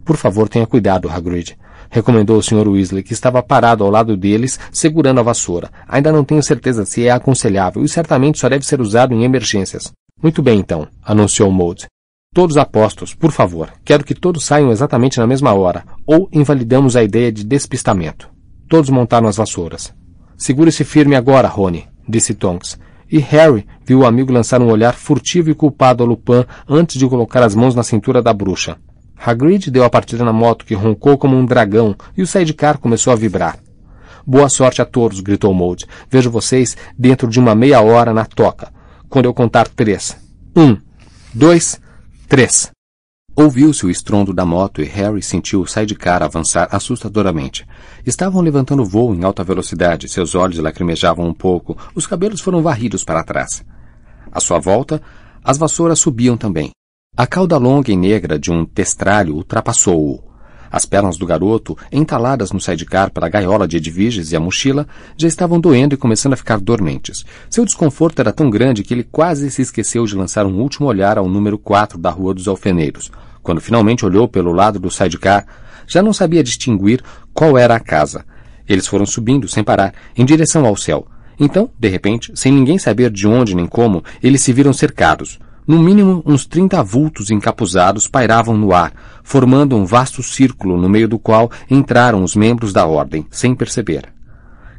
Por 0.04 0.16
favor, 0.16 0.48
tenha 0.48 0.66
cuidado, 0.66 1.09
Hagrid, 1.09 1.57
recomendou 1.88 2.37
o 2.37 2.42
Sr. 2.42 2.68
Weasley, 2.68 3.02
que 3.02 3.12
estava 3.12 3.42
parado 3.42 3.85
ao 3.85 3.90
lado 3.90 4.16
deles, 4.16 4.59
segurando 4.70 5.20
a 5.20 5.22
vassoura. 5.22 5.70
Ainda 5.88 6.12
não 6.12 6.24
tenho 6.24 6.42
certeza 6.42 6.85
se 6.85 7.07
é 7.07 7.11
aconselhável 7.11 7.83
e 7.85 7.88
certamente 7.88 8.38
só 8.38 8.48
deve 8.48 8.66
ser 8.66 8.80
usado 8.80 9.14
em 9.14 9.24
emergências. 9.24 9.92
Muito 10.25 10.41
bem, 10.41 10.59
então, 10.59 10.89
anunciou 11.05 11.51
Maud. 11.51 11.85
Todos 12.33 12.57
apostos, 12.57 13.13
por 13.13 13.31
favor. 13.31 13.71
Quero 13.85 14.03
que 14.03 14.15
todos 14.15 14.47
saiam 14.47 14.73
exatamente 14.73 15.19
na 15.19 15.27
mesma 15.27 15.53
hora, 15.53 15.85
ou 16.07 16.31
invalidamos 16.33 16.97
a 16.97 17.05
ideia 17.05 17.31
de 17.31 17.45
despistamento. 17.45 18.31
Todos 18.67 18.89
montaram 18.89 19.29
as 19.29 19.37
vassouras. 19.37 19.93
Segure-se 20.35 20.83
firme 20.83 21.15
agora, 21.15 21.47
Rony, 21.47 21.87
disse 22.09 22.33
Tonks. 22.33 22.79
E 23.13 23.19
Harry 23.19 23.67
viu 23.85 23.99
o 23.99 24.07
amigo 24.07 24.33
lançar 24.33 24.63
um 24.63 24.71
olhar 24.71 24.95
furtivo 24.95 25.51
e 25.51 25.55
culpado 25.55 26.03
a 26.03 26.07
Lupin 26.07 26.47
antes 26.67 26.99
de 26.99 27.07
colocar 27.07 27.43
as 27.43 27.55
mãos 27.55 27.75
na 27.75 27.83
cintura 27.83 28.23
da 28.23 28.33
bruxa. 28.33 28.79
Hagrid 29.15 29.71
deu 29.71 29.85
a 29.85 29.91
partida 29.91 30.25
na 30.25 30.33
moto, 30.33 30.65
que 30.65 30.73
roncou 30.73 31.19
como 31.19 31.37
um 31.37 31.45
dragão, 31.45 31.95
e 32.17 32.23
o 32.23 32.27
sidecar 32.27 32.79
começou 32.79 33.13
a 33.13 33.17
vibrar. 33.17 33.59
Boa 34.27 34.49
sorte 34.49 34.81
a 34.81 34.87
todos, 34.87 35.21
gritou 35.21 35.53
Mold. 35.53 35.85
Vejo 36.09 36.31
vocês 36.31 36.79
dentro 36.99 37.29
de 37.29 37.39
uma 37.39 37.55
meia 37.55 37.83
hora 37.83 38.15
na 38.15 38.25
toca 38.25 38.73
quando 39.14 39.27
eu 39.27 39.33
contar 39.33 39.68
três. 39.68 40.16
Um, 40.57 40.77
dois, 41.33 41.81
três. 42.29 42.72
Ouviu-se 43.37 43.87
o 43.87 43.90
estrondo 43.90 44.35
da 44.35 44.44
moto 44.44 44.83
e 44.83 44.85
Harry 44.87 45.22
sentiu 45.22 45.61
o 45.61 45.68
sidecar 45.68 46.20
avançar 46.20 46.66
assustadoramente. 46.72 47.64
Estavam 48.05 48.42
levantando 48.42 48.85
voo 48.85 49.14
em 49.14 49.22
alta 49.22 49.44
velocidade, 49.44 50.09
seus 50.09 50.35
olhos 50.35 50.59
lacrimejavam 50.59 51.29
um 51.29 51.33
pouco, 51.33 51.79
os 51.94 52.09
cabelos 52.09 52.40
foram 52.40 52.61
varridos 52.61 53.05
para 53.05 53.22
trás. 53.22 53.64
À 54.33 54.40
sua 54.40 54.59
volta, 54.59 55.00
as 55.44 55.59
vassouras 55.59 56.00
subiam 56.00 56.37
também. 56.37 56.72
A 57.16 57.24
cauda 57.24 57.57
longa 57.57 57.92
e 57.92 57.96
negra 57.96 58.37
de 58.37 58.50
um 58.50 58.66
testralho 58.66 59.37
ultrapassou-o. 59.37 60.24
As 60.75 60.85
pernas 60.85 61.17
do 61.17 61.25
garoto, 61.25 61.79
entaladas 61.93 62.51
no 62.51 62.61
sidecar 62.61 63.09
para 63.09 63.27
a 63.27 63.29
gaiola 63.29 63.69
de 63.69 63.77
Edviges 63.77 64.33
e 64.33 64.37
a 64.37 64.41
mochila, 64.41 64.89
já 65.17 65.29
estavam 65.29 65.61
doendo 65.61 65.95
e 65.95 65.97
começando 65.97 66.33
a 66.33 66.37
ficar 66.37 66.59
dormentes. 66.59 67.25
Seu 67.49 67.65
desconforto 67.65 68.19
era 68.19 68.33
tão 68.33 68.51
grande 68.51 68.83
que 68.83 68.93
ele 68.93 69.05
quase 69.05 69.53
se 69.53 69.63
esqueceu 69.63 70.05
de 70.05 70.17
lançar 70.17 70.45
um 70.47 70.61
último 70.61 70.89
olhar 70.89 71.17
ao 71.17 71.29
número 71.29 71.57
4 71.59 71.97
da 71.97 72.11
Rua 72.11 72.35
dos 72.35 72.49
Alfeneiros. 72.49 73.13
Quando 73.41 73.61
finalmente 73.61 74.05
olhou 74.05 74.27
pelo 74.27 74.51
lado 74.51 74.81
do 74.81 74.91
sidecar, 74.91 75.47
já 75.87 76.03
não 76.03 76.13
sabia 76.13 76.43
distinguir 76.43 77.01
qual 77.33 77.57
era 77.57 77.77
a 77.77 77.81
casa. 77.81 78.25
Eles 78.69 78.89
foram 78.89 79.07
subindo, 79.07 79.47
sem 79.47 79.63
parar, 79.63 79.95
em 80.17 80.25
direção 80.25 80.67
ao 80.67 80.77
céu. 80.77 81.07
Então, 81.39 81.71
de 81.79 81.89
repente, 81.89 82.33
sem 82.35 82.51
ninguém 82.51 82.79
saber 82.79 83.13
de 83.13 83.29
onde 83.29 83.55
nem 83.55 83.67
como, 83.67 84.03
eles 84.21 84.41
se 84.41 84.53
viram 84.53 84.73
cercados. 84.73 85.39
No 85.66 85.79
mínimo, 85.79 86.22
uns 86.27 86.44
trinta 86.44 86.83
vultos 86.83 87.31
encapuzados 87.31 88.07
pairavam 88.07 88.55
no 88.57 88.74
ar, 88.74 88.92
formando 89.22 89.74
um 89.74 89.87
vasto 89.87 90.22
círculo 90.22 90.77
no 90.77 90.90
meio 90.90 91.09
do 91.09 91.18
qual 91.18 91.50
entraram 91.70 92.22
os 92.22 92.37
membros 92.37 92.70
da 92.70 92.85
ordem, 92.85 93.27
sem 93.31 93.55
perceber. 93.55 94.12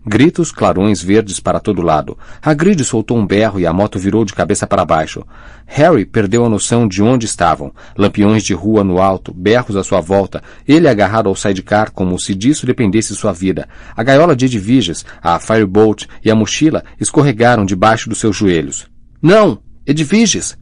Gritos, 0.08 0.52
clarões 0.52 1.02
verdes 1.02 1.39
para 1.39 1.60
todo 1.60 1.82
lado. 1.82 2.15
Hagrid 2.39 2.86
soltou 2.86 3.17
um 3.17 3.26
berro 3.26 3.60
e 3.60 3.65
a 3.65 3.74
moto 3.74 3.98
virou 3.98 4.24
de 4.24 4.36
cabeça 4.36 4.67
para 4.67 4.86
baixo. 4.86 5.26
Harry 5.65 6.06
perdeu 6.06 6.45
a 6.45 6.50
noção 6.50 6.88
de 6.88 7.02
onde 7.02 7.26
estavam. 7.26 7.74
Lampiões 7.98 8.43
de 8.43 8.54
rua 8.54 8.84
no 8.84 9.02
alto, 9.02 9.34
berros 9.34 9.76
à 9.76 9.84
sua 9.84 10.02
volta, 10.02 10.43
ele 10.67 10.88
agarrado 10.88 11.28
ao 11.28 11.36
sidecar 11.36 11.89
como 11.89 12.19
se 12.19 12.36
disso 12.36 12.67
dependesse 12.67 13.15
sua 13.15 13.34
vida. 13.34 13.67
A 13.95 14.04
gaiola 14.04 14.36
de 14.36 14.45
Edviges, 14.45 15.04
a 15.19 15.39
Firebolt 15.39 16.06
e 16.24 16.30
a 16.30 16.36
mochila 16.36 16.84
escorregaram 17.02 17.65
debaixo 17.65 18.08
dos 18.08 18.19
seus 18.19 18.36
joelhos. 18.36 18.88
Não! 19.19 19.58
Edviges! 19.88 20.56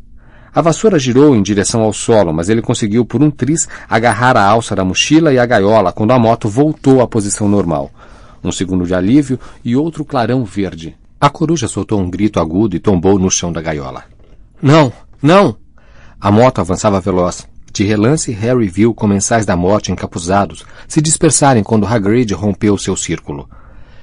A 0.55 0.61
vassoura 0.61 0.99
girou 0.99 1.35
em 1.35 1.41
direção 1.41 1.81
ao 1.81 1.91
solo, 1.91 2.31
mas 2.31 2.47
ele 2.47 2.61
conseguiu 2.61 3.03
por 3.03 3.23
um 3.23 3.31
tris 3.31 3.67
agarrar 3.89 4.37
a 4.37 4.45
alça 4.45 4.75
da 4.75 4.85
mochila 4.85 5.33
e 5.33 5.39
a 5.39 5.45
gaiola 5.45 5.91
quando 5.91 6.11
a 6.11 6.19
moto 6.19 6.47
voltou 6.47 7.01
à 7.01 7.07
posição 7.07 7.49
normal. 7.49 7.89
Um 8.43 8.51
segundo 8.51 8.85
de 8.85 8.93
alívio 8.93 9.39
e 9.65 9.75
outro 9.75 10.05
clarão 10.05 10.45
verde. 10.45 10.95
A 11.19 11.27
coruja 11.27 11.67
soltou 11.67 11.99
um 11.99 12.09
grito 12.09 12.39
agudo 12.39 12.75
e 12.75 12.79
tombou 12.79 13.17
no 13.17 13.31
chão 13.31 13.51
da 13.51 13.61
gaiola. 13.61 14.03
Não! 14.61 14.93
Não! 15.21 15.57
A 16.21 16.29
moto 16.29 16.59
avançava 16.59 16.99
veloz. 16.99 17.47
De 17.71 17.83
relance, 17.83 18.31
Harry 18.31 18.67
viu 18.67 18.93
comensais 18.93 19.47
da 19.47 19.55
morte 19.55 19.91
encapuzados 19.91 20.63
se 20.87 21.01
dispersarem 21.01 21.63
quando 21.63 21.87
Hagrid 21.87 22.31
rompeu 22.35 22.77
seu 22.77 22.95
círculo. 22.95 23.49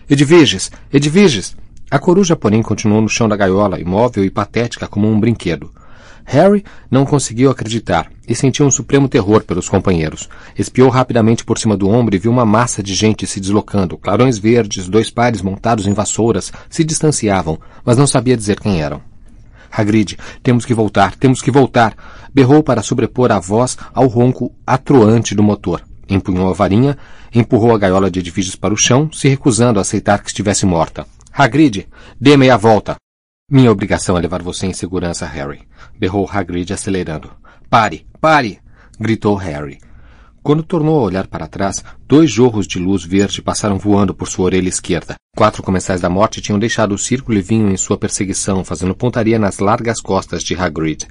Edviges! 0.08 0.72
Edviges! 0.92 1.56
A 1.88 1.98
coruja, 1.98 2.34
porém, 2.34 2.60
continuou 2.60 3.00
no 3.00 3.08
chão 3.08 3.28
da 3.28 3.36
gaiola, 3.36 3.78
imóvel 3.78 4.24
e 4.24 4.30
patética 4.30 4.88
como 4.88 5.08
um 5.08 5.20
brinquedo. 5.20 5.70
Harry 6.30 6.64
não 6.88 7.04
conseguiu 7.04 7.50
acreditar 7.50 8.08
e 8.28 8.36
sentiu 8.36 8.64
um 8.64 8.70
supremo 8.70 9.08
terror 9.08 9.42
pelos 9.42 9.68
companheiros. 9.68 10.28
Espiou 10.56 10.88
rapidamente 10.88 11.44
por 11.44 11.58
cima 11.58 11.76
do 11.76 11.88
ombro 11.88 12.14
e 12.14 12.20
viu 12.20 12.30
uma 12.30 12.46
massa 12.46 12.84
de 12.84 12.94
gente 12.94 13.26
se 13.26 13.40
deslocando. 13.40 13.98
Clarões 13.98 14.38
verdes, 14.38 14.88
dois 14.88 15.10
pares 15.10 15.42
montados 15.42 15.88
em 15.88 15.92
vassouras, 15.92 16.52
se 16.68 16.84
distanciavam, 16.84 17.58
mas 17.84 17.96
não 17.96 18.06
sabia 18.06 18.36
dizer 18.36 18.60
quem 18.60 18.80
eram. 18.80 19.02
Hagrid, 19.72 20.16
temos 20.40 20.64
que 20.64 20.72
voltar, 20.72 21.16
temos 21.16 21.42
que 21.42 21.50
voltar! 21.50 21.96
Berrou 22.32 22.62
para 22.62 22.80
sobrepor 22.80 23.32
a 23.32 23.40
voz 23.40 23.76
ao 23.92 24.06
ronco 24.06 24.54
atroante 24.64 25.34
do 25.34 25.42
motor. 25.42 25.82
Empunhou 26.08 26.48
a 26.48 26.52
varinha, 26.52 26.96
empurrou 27.34 27.74
a 27.74 27.78
gaiola 27.78 28.08
de 28.08 28.20
edifícios 28.20 28.54
para 28.54 28.72
o 28.72 28.76
chão, 28.76 29.10
se 29.12 29.28
recusando 29.28 29.80
a 29.80 29.82
aceitar 29.82 30.22
que 30.22 30.28
estivesse 30.28 30.64
morta. 30.64 31.04
Hagrid, 31.32 31.88
dê 32.20 32.36
meia 32.36 32.56
volta! 32.56 32.94
Minha 33.52 33.72
obrigação 33.72 34.16
é 34.16 34.20
levar 34.20 34.44
você 34.44 34.68
em 34.68 34.72
segurança, 34.72 35.26
Harry, 35.26 35.62
berrou 35.98 36.24
Hagrid 36.30 36.72
acelerando. 36.72 37.32
Pare, 37.68 38.06
pare! 38.20 38.60
gritou 38.96 39.34
Harry. 39.34 39.80
Quando 40.40 40.62
tornou 40.62 41.00
a 41.00 41.02
olhar 41.02 41.26
para 41.26 41.48
trás, 41.48 41.82
dois 42.06 42.30
jorros 42.30 42.64
de 42.64 42.78
luz 42.78 43.04
verde 43.04 43.42
passaram 43.42 43.76
voando 43.76 44.14
por 44.14 44.28
sua 44.28 44.44
orelha 44.44 44.68
esquerda. 44.68 45.16
Quatro 45.36 45.64
comensais 45.64 46.00
da 46.00 46.08
morte 46.08 46.40
tinham 46.40 46.60
deixado 46.60 46.94
o 46.94 46.98
círculo 46.98 47.36
e 47.36 47.42
vinham 47.42 47.72
em 47.72 47.76
sua 47.76 47.98
perseguição, 47.98 48.62
fazendo 48.62 48.94
pontaria 48.94 49.36
nas 49.36 49.58
largas 49.58 50.00
costas 50.00 50.44
de 50.44 50.54
Hagrid. 50.54 51.08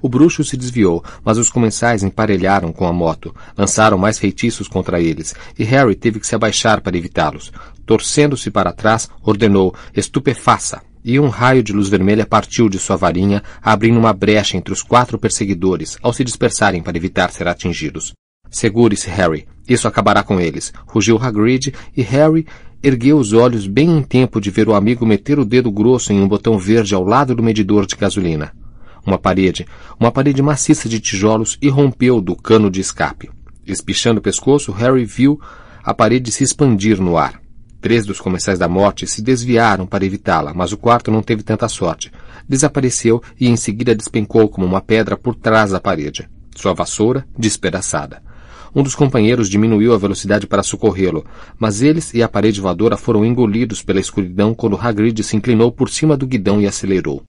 O 0.00 0.08
bruxo 0.08 0.44
se 0.44 0.56
desviou, 0.56 1.04
mas 1.24 1.36
os 1.36 1.50
comensais 1.50 2.04
emparelharam 2.04 2.72
com 2.72 2.86
a 2.86 2.92
moto, 2.92 3.34
lançaram 3.58 3.98
mais 3.98 4.20
feitiços 4.20 4.68
contra 4.68 5.00
eles, 5.00 5.34
e 5.58 5.64
Harry 5.64 5.96
teve 5.96 6.20
que 6.20 6.28
se 6.28 6.36
abaixar 6.36 6.80
para 6.80 6.96
evitá-los. 6.96 7.50
Torcendo-se 7.84 8.52
para 8.52 8.72
trás, 8.72 9.10
ordenou: 9.24 9.74
Estupefaça! 9.92 10.80
E 11.04 11.18
um 11.18 11.28
raio 11.28 11.62
de 11.62 11.72
luz 11.72 11.88
vermelha 11.88 12.26
partiu 12.26 12.68
de 12.68 12.78
sua 12.78 12.96
varinha, 12.96 13.42
abrindo 13.60 13.98
uma 13.98 14.12
brecha 14.12 14.56
entre 14.56 14.72
os 14.72 14.82
quatro 14.82 15.18
perseguidores, 15.18 15.98
ao 16.02 16.12
se 16.12 16.24
dispersarem 16.24 16.82
para 16.82 16.96
evitar 16.96 17.30
ser 17.30 17.48
atingidos. 17.48 18.12
Segure-se, 18.50 19.08
Harry. 19.08 19.46
Isso 19.68 19.88
acabará 19.88 20.22
com 20.22 20.40
eles. 20.40 20.72
Rugiu 20.86 21.16
Hagrid 21.16 21.72
e 21.96 22.02
Harry 22.02 22.46
ergueu 22.82 23.16
os 23.16 23.32
olhos 23.32 23.66
bem 23.66 23.96
em 23.96 24.02
tempo 24.02 24.40
de 24.40 24.50
ver 24.50 24.68
o 24.68 24.74
amigo 24.74 25.06
meter 25.06 25.38
o 25.38 25.44
dedo 25.44 25.70
grosso 25.70 26.12
em 26.12 26.20
um 26.20 26.28
botão 26.28 26.58
verde 26.58 26.94
ao 26.94 27.04
lado 27.04 27.34
do 27.34 27.42
medidor 27.42 27.86
de 27.86 27.96
gasolina. 27.96 28.52
Uma 29.06 29.18
parede, 29.18 29.66
uma 29.98 30.12
parede 30.12 30.42
maciça 30.42 30.88
de 30.88 31.00
tijolos, 31.00 31.58
irrompeu 31.60 32.20
do 32.20 32.36
cano 32.36 32.70
de 32.70 32.80
escape. 32.80 33.30
Espichando 33.66 34.18
o 34.18 34.22
pescoço, 34.22 34.72
Harry 34.72 35.04
viu 35.04 35.40
a 35.82 35.94
parede 35.94 36.30
se 36.30 36.44
expandir 36.44 37.00
no 37.00 37.16
ar. 37.16 37.41
Três 37.82 38.06
dos 38.06 38.20
comensais 38.20 38.60
da 38.60 38.68
morte 38.68 39.08
se 39.08 39.20
desviaram 39.20 39.88
para 39.88 40.04
evitá-la, 40.04 40.54
mas 40.54 40.70
o 40.70 40.76
quarto 40.76 41.10
não 41.10 41.20
teve 41.20 41.42
tanta 41.42 41.68
sorte. 41.68 42.12
Desapareceu 42.48 43.20
e 43.40 43.48
em 43.48 43.56
seguida 43.56 43.92
despencou 43.92 44.48
como 44.48 44.64
uma 44.64 44.80
pedra 44.80 45.16
por 45.16 45.34
trás 45.34 45.72
da 45.72 45.80
parede. 45.80 46.28
Sua 46.54 46.72
vassoura 46.72 47.26
despedaçada. 47.36 48.22
Um 48.72 48.84
dos 48.84 48.94
companheiros 48.94 49.50
diminuiu 49.50 49.92
a 49.92 49.98
velocidade 49.98 50.46
para 50.46 50.62
socorrê-lo, 50.62 51.26
mas 51.58 51.82
eles 51.82 52.14
e 52.14 52.22
a 52.22 52.28
parede 52.28 52.60
voadora 52.60 52.96
foram 52.96 53.24
engolidos 53.24 53.82
pela 53.82 53.98
escuridão 53.98 54.54
quando 54.54 54.78
Hagrid 54.80 55.20
se 55.24 55.36
inclinou 55.36 55.72
por 55.72 55.90
cima 55.90 56.16
do 56.16 56.24
guidão 56.24 56.60
e 56.60 56.68
acelerou. 56.68 57.24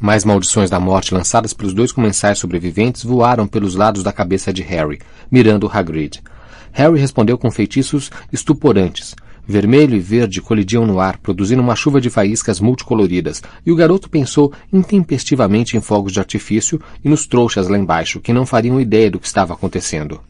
Mais 0.00 0.24
maldições 0.24 0.68
da 0.68 0.80
morte 0.80 1.14
lançadas 1.14 1.54
pelos 1.54 1.72
dois 1.72 1.92
comensais 1.92 2.40
sobreviventes 2.40 3.04
voaram 3.04 3.46
pelos 3.46 3.76
lados 3.76 4.02
da 4.02 4.12
cabeça 4.12 4.52
de 4.52 4.62
Harry, 4.62 4.98
mirando 5.30 5.70
Hagrid. 5.72 6.20
Harry 6.72 6.98
respondeu 6.98 7.38
com 7.38 7.52
feitiços 7.52 8.10
estuporantes. 8.32 9.14
Vermelho 9.46 9.96
e 9.96 10.00
verde 10.00 10.40
colidiam 10.40 10.86
no 10.86 11.00
ar, 11.00 11.18
produzindo 11.18 11.60
uma 11.60 11.74
chuva 11.74 12.00
de 12.00 12.08
faíscas 12.08 12.60
multicoloridas, 12.60 13.42
e 13.66 13.72
o 13.72 13.76
garoto 13.76 14.08
pensou 14.08 14.52
intempestivamente 14.72 15.76
em 15.76 15.80
fogos 15.80 16.12
de 16.12 16.20
artifício 16.20 16.80
e 17.04 17.08
nos 17.08 17.26
trouxas 17.26 17.68
lá 17.68 17.76
embaixo, 17.76 18.20
que 18.20 18.32
não 18.32 18.46
fariam 18.46 18.80
ideia 18.80 19.10
do 19.10 19.18
que 19.18 19.26
estava 19.26 19.52
acontecendo. 19.52 20.20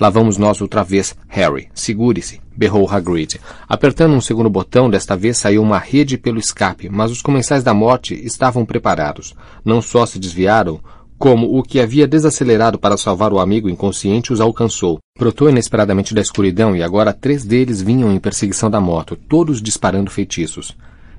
Lá 0.00 0.08
vamos 0.10 0.36
nós 0.36 0.60
outra 0.60 0.84
vez, 0.84 1.16
Harry. 1.26 1.68
Segure-se, 1.74 2.40
berrou 2.56 2.88
Hagrid. 2.88 3.40
Apertando 3.68 4.14
um 4.14 4.20
segundo 4.20 4.48
botão, 4.48 4.88
desta 4.88 5.16
vez 5.16 5.38
saiu 5.38 5.60
uma 5.60 5.78
rede 5.78 6.16
pelo 6.16 6.38
escape, 6.38 6.88
mas 6.88 7.10
os 7.10 7.20
comensais 7.20 7.64
da 7.64 7.74
morte 7.74 8.14
estavam 8.14 8.64
preparados. 8.64 9.34
Não 9.64 9.82
só 9.82 10.06
se 10.06 10.20
desviaram, 10.20 10.80
como 11.18 11.58
o 11.58 11.62
que 11.62 11.80
havia 11.80 12.06
desacelerado 12.06 12.78
para 12.78 12.96
salvar 12.96 13.32
o 13.32 13.40
amigo 13.40 13.68
inconsciente 13.68 14.32
os 14.32 14.40
alcançou. 14.40 14.98
Brotou 15.18 15.50
inesperadamente 15.50 16.14
da 16.14 16.20
escuridão 16.20 16.76
e 16.76 16.82
agora 16.82 17.12
três 17.12 17.44
deles 17.44 17.82
vinham 17.82 18.12
em 18.12 18.20
perseguição 18.20 18.70
da 18.70 18.80
moto, 18.80 19.16
todos 19.16 19.60
disparando 19.60 20.10
feitiços. 20.10 20.76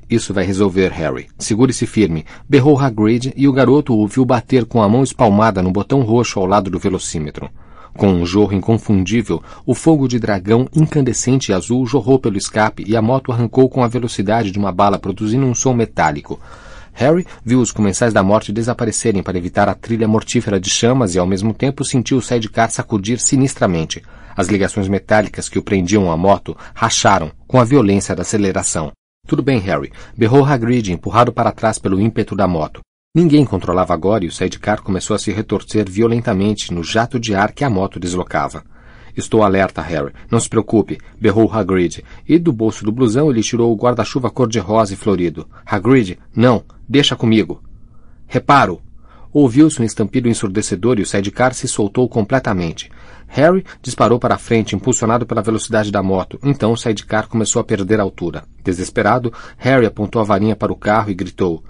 Isso 0.10 0.34
vai 0.34 0.46
resolver, 0.46 0.90
Harry. 0.92 1.28
Segure-se 1.38 1.86
firme. 1.86 2.26
Berrou 2.48 2.80
Hagrid 2.80 3.34
e 3.36 3.48
o 3.48 3.54
garoto 3.54 3.94
ouviu 3.94 4.26
bater 4.26 4.66
com 4.66 4.82
a 4.82 4.90
mão 4.90 5.04
espalmada 5.04 5.62
no 5.62 5.70
botão 5.70 6.02
roxo 6.02 6.40
ao 6.40 6.46
lado 6.46 6.70
do 6.70 6.80
velocímetro. 6.80 7.50
Com 7.96 8.08
um 8.08 8.26
jorro 8.26 8.54
inconfundível, 8.54 9.44
o 9.66 9.76
fogo 9.76 10.08
de 10.08 10.18
dragão 10.18 10.68
incandescente 10.74 11.50
e 11.50 11.54
azul 11.54 11.86
jorrou 11.86 12.18
pelo 12.18 12.38
escape 12.38 12.84
e 12.88 12.96
a 12.96 13.02
moto 13.02 13.32
arrancou 13.32 13.70
com 13.70 13.84
a 13.84 13.88
velocidade 13.88 14.52
de 14.52 14.58
uma 14.58 14.72
bala, 14.72 14.98
produzindo 14.98 15.46
um 15.46 15.54
som 15.54 15.74
metálico. 15.74 16.40
Harry 16.94 17.26
viu 17.44 17.60
os 17.60 17.72
comensais 17.72 18.14
da 18.14 18.24
morte 18.24 18.52
desaparecerem 18.52 19.24
para 19.24 19.38
evitar 19.38 19.70
a 19.70 19.74
trilha 19.74 20.08
mortífera 20.08 20.60
de 20.60 20.70
chamas 20.70 21.16
e 21.16 21.20
ao 21.20 21.28
mesmo 21.28 21.54
tempo 21.54 21.86
sentiu 21.86 22.18
o 22.18 22.22
sidecar 22.22 22.70
sacudir 22.70 23.20
sinistramente. 23.20 24.02
As 24.36 24.48
ligações 24.48 24.88
metálicas 24.88 25.50
que 25.50 25.60
o 25.60 25.64
prendiam 25.64 26.12
à 26.12 26.18
moto 26.18 26.56
racharam 26.74 27.32
com 27.48 27.60
a 27.60 27.64
violência 27.64 28.16
da 28.16 28.22
aceleração. 28.22 28.92
Tudo 29.28 29.44
bem, 29.44 29.60
Harry, 29.60 29.92
berrou 30.18 30.44
Hagrid, 30.44 30.92
empurrado 30.92 31.32
para 31.32 31.52
trás 31.52 31.78
pelo 31.78 32.00
ímpeto 32.00 32.36
da 32.36 32.48
moto. 32.48 32.82
Ninguém 33.16 33.44
controlava 33.44 33.94
agora 33.94 34.24
e 34.24 34.28
o 34.28 34.32
sidecar 34.32 34.82
começou 34.82 35.16
a 35.16 35.20
se 35.20 35.32
retorcer 35.32 35.90
violentamente 35.90 36.74
no 36.74 36.84
jato 36.84 37.20
de 37.20 37.34
ar 37.36 37.52
que 37.52 37.64
a 37.64 37.70
moto 37.70 38.00
deslocava. 38.00 38.64
Estou 39.20 39.44
alerta, 39.44 39.82
Harry. 39.82 40.14
Não 40.32 40.40
se 40.40 40.48
preocupe, 40.48 40.98
berrou 41.20 41.52
Hagrid, 41.52 42.04
e 42.28 42.40
do 42.40 42.54
bolso 42.54 42.86
do 42.86 42.92
blusão 42.92 43.30
ele 43.30 43.44
tirou 43.44 43.72
o 43.72 43.76
guarda-chuva 43.76 44.32
cor-de-rosa 44.32 44.94
e 44.94 44.98
florido. 44.98 45.46
Hagrid, 45.66 46.18
não, 46.34 46.64
deixa 46.88 47.18
comigo. 47.18 47.62
Reparo! 48.26 48.82
Ouviu-se 49.32 49.80
um 49.82 49.86
estampido 49.86 50.30
ensurdecedor 50.30 50.98
e 50.98 51.04
o 51.04 51.06
sidecar 51.06 51.54
se 51.54 51.68
soltou 51.68 52.08
completamente. 52.08 52.90
Harry 53.28 53.64
disparou 53.82 54.18
para 54.18 54.36
a 54.36 54.40
frente, 54.40 54.76
impulsionado 54.76 55.26
pela 55.26 55.42
velocidade 55.42 55.92
da 55.92 56.02
moto. 56.02 56.40
Então 56.42 56.72
o 56.72 56.78
sidecar 56.78 57.28
começou 57.28 57.60
a 57.60 57.64
perder 57.64 58.00
altura. 58.00 58.46
Desesperado, 58.64 59.32
Harry 59.58 59.86
apontou 59.86 60.22
a 60.22 60.26
varinha 60.26 60.56
para 60.56 60.72
o 60.72 60.78
carro 60.78 61.12
e 61.12 61.14
gritou: 61.14 61.64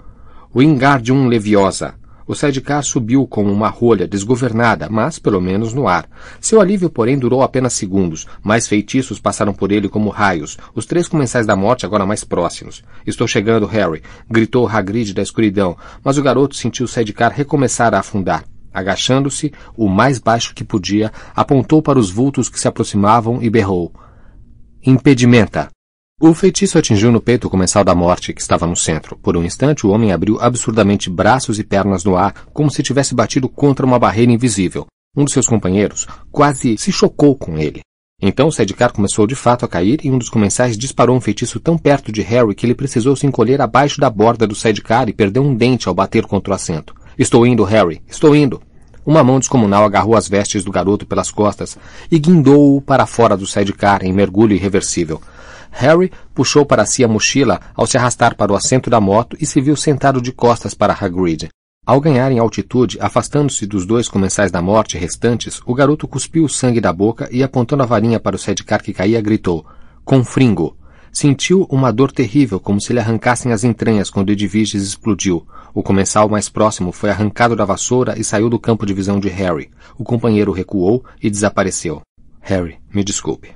Wingardium 0.54 1.26
Leviosa! 1.26 1.99
O 2.30 2.34
sidecar 2.36 2.84
subiu 2.84 3.26
como 3.26 3.50
uma 3.50 3.68
rolha 3.68 4.06
desgovernada, 4.06 4.88
mas 4.88 5.18
pelo 5.18 5.40
menos 5.40 5.74
no 5.74 5.88
ar. 5.88 6.08
Seu 6.40 6.60
alívio, 6.60 6.88
porém, 6.88 7.18
durou 7.18 7.42
apenas 7.42 7.72
segundos. 7.72 8.24
Mais 8.40 8.68
feitiços 8.68 9.18
passaram 9.18 9.52
por 9.52 9.72
ele 9.72 9.88
como 9.88 10.10
raios, 10.10 10.56
os 10.72 10.86
três 10.86 11.08
comensais 11.08 11.44
da 11.44 11.56
morte 11.56 11.84
agora 11.84 12.06
mais 12.06 12.22
próximos. 12.22 12.84
Estou 13.04 13.26
chegando, 13.26 13.66
Harry, 13.66 14.00
gritou 14.30 14.68
Hagrid 14.68 15.12
da 15.12 15.22
escuridão, 15.22 15.76
mas 16.04 16.18
o 16.18 16.22
garoto 16.22 16.54
sentiu 16.54 16.84
o 16.84 16.88
sidecar 16.88 17.32
recomeçar 17.32 17.92
a 17.94 17.98
afundar. 17.98 18.44
Agachando-se, 18.72 19.52
o 19.76 19.88
mais 19.88 20.20
baixo 20.20 20.54
que 20.54 20.62
podia, 20.62 21.10
apontou 21.34 21.82
para 21.82 21.98
os 21.98 22.12
vultos 22.12 22.48
que 22.48 22.60
se 22.60 22.68
aproximavam 22.68 23.42
e 23.42 23.50
berrou. 23.50 23.92
Impedimenta! 24.86 25.68
O 26.22 26.34
feitiço 26.34 26.76
atingiu 26.76 27.10
no 27.10 27.18
peito 27.18 27.46
o 27.46 27.50
comensal 27.50 27.82
da 27.82 27.94
morte, 27.94 28.34
que 28.34 28.42
estava 28.42 28.66
no 28.66 28.76
centro. 28.76 29.16
Por 29.16 29.38
um 29.38 29.42
instante, 29.42 29.86
o 29.86 29.90
homem 29.90 30.12
abriu 30.12 30.38
absurdamente 30.38 31.08
braços 31.08 31.58
e 31.58 31.64
pernas 31.64 32.04
no 32.04 32.14
ar, 32.14 32.34
como 32.52 32.70
se 32.70 32.82
tivesse 32.82 33.14
batido 33.14 33.48
contra 33.48 33.86
uma 33.86 33.98
barreira 33.98 34.30
invisível. 34.30 34.84
Um 35.16 35.24
de 35.24 35.32
seus 35.32 35.46
companheiros 35.46 36.06
quase 36.30 36.76
se 36.76 36.92
chocou 36.92 37.34
com 37.34 37.56
ele. 37.56 37.80
Então 38.20 38.48
o 38.48 38.52
sidecar 38.52 38.92
começou 38.92 39.26
de 39.26 39.34
fato 39.34 39.64
a 39.64 39.68
cair 39.68 40.00
e 40.04 40.10
um 40.10 40.18
dos 40.18 40.28
comensais 40.28 40.76
disparou 40.76 41.16
um 41.16 41.22
feitiço 41.22 41.58
tão 41.58 41.78
perto 41.78 42.12
de 42.12 42.20
Harry 42.20 42.54
que 42.54 42.66
ele 42.66 42.74
precisou 42.74 43.16
se 43.16 43.26
encolher 43.26 43.62
abaixo 43.62 43.98
da 43.98 44.10
borda 44.10 44.46
do 44.46 44.54
sidecar 44.54 45.08
e 45.08 45.14
perdeu 45.14 45.42
um 45.42 45.54
dente 45.54 45.88
ao 45.88 45.94
bater 45.94 46.26
contra 46.26 46.52
o 46.52 46.54
assento. 46.54 46.94
Estou 47.18 47.46
indo, 47.46 47.64
Harry. 47.64 48.02
Estou 48.06 48.36
indo. 48.36 48.60
Uma 49.06 49.24
mão 49.24 49.38
descomunal 49.38 49.84
agarrou 49.84 50.14
as 50.14 50.28
vestes 50.28 50.64
do 50.64 50.70
garoto 50.70 51.06
pelas 51.06 51.30
costas 51.30 51.78
e 52.10 52.18
guindou-o 52.18 52.82
para 52.82 53.06
fora 53.06 53.38
do 53.38 53.46
sidecar 53.46 54.04
em 54.04 54.12
mergulho 54.12 54.54
irreversível. 54.54 55.18
Harry 55.70 56.10
puxou 56.34 56.66
para 56.66 56.84
si 56.84 57.04
a 57.04 57.08
mochila 57.08 57.60
ao 57.74 57.86
se 57.86 57.96
arrastar 57.96 58.34
para 58.34 58.52
o 58.52 58.56
assento 58.56 58.90
da 58.90 59.00
moto 59.00 59.36
e 59.40 59.46
se 59.46 59.60
viu 59.60 59.76
sentado 59.76 60.20
de 60.20 60.32
costas 60.32 60.74
para 60.74 60.96
Hagrid. 60.98 61.48
Ao 61.86 62.00
ganharem 62.00 62.38
altitude, 62.38 62.98
afastando-se 63.00 63.66
dos 63.66 63.86
dois 63.86 64.08
comensais 64.08 64.52
da 64.52 64.60
morte 64.60 64.98
restantes, 64.98 65.60
o 65.64 65.74
garoto 65.74 66.06
cuspiu 66.06 66.44
o 66.44 66.48
sangue 66.48 66.80
da 66.80 66.92
boca 66.92 67.28
e, 67.32 67.42
apontando 67.42 67.82
a 67.82 67.86
varinha 67.86 68.20
para 68.20 68.36
o 68.36 68.38
sidecar 68.38 68.82
que 68.82 68.92
caía, 68.92 69.20
gritou: 69.20 69.64
Confringo! 70.04 70.76
Sentiu 71.12 71.66
uma 71.68 71.92
dor 71.92 72.12
terrível, 72.12 72.60
como 72.60 72.80
se 72.80 72.92
lhe 72.92 73.00
arrancassem 73.00 73.50
as 73.50 73.64
entranhas 73.64 74.08
quando 74.08 74.30
Edviges 74.30 74.82
explodiu. 74.82 75.44
O 75.74 75.82
comensal 75.82 76.28
mais 76.28 76.48
próximo 76.48 76.92
foi 76.92 77.10
arrancado 77.10 77.56
da 77.56 77.64
vassoura 77.64 78.16
e 78.16 78.22
saiu 78.22 78.48
do 78.48 78.60
campo 78.60 78.86
de 78.86 78.94
visão 78.94 79.18
de 79.18 79.28
Harry. 79.28 79.70
O 79.98 80.04
companheiro 80.04 80.52
recuou 80.52 81.04
e 81.20 81.28
desapareceu. 81.28 82.02
Harry, 82.40 82.78
me 82.94 83.02
desculpe. 83.02 83.50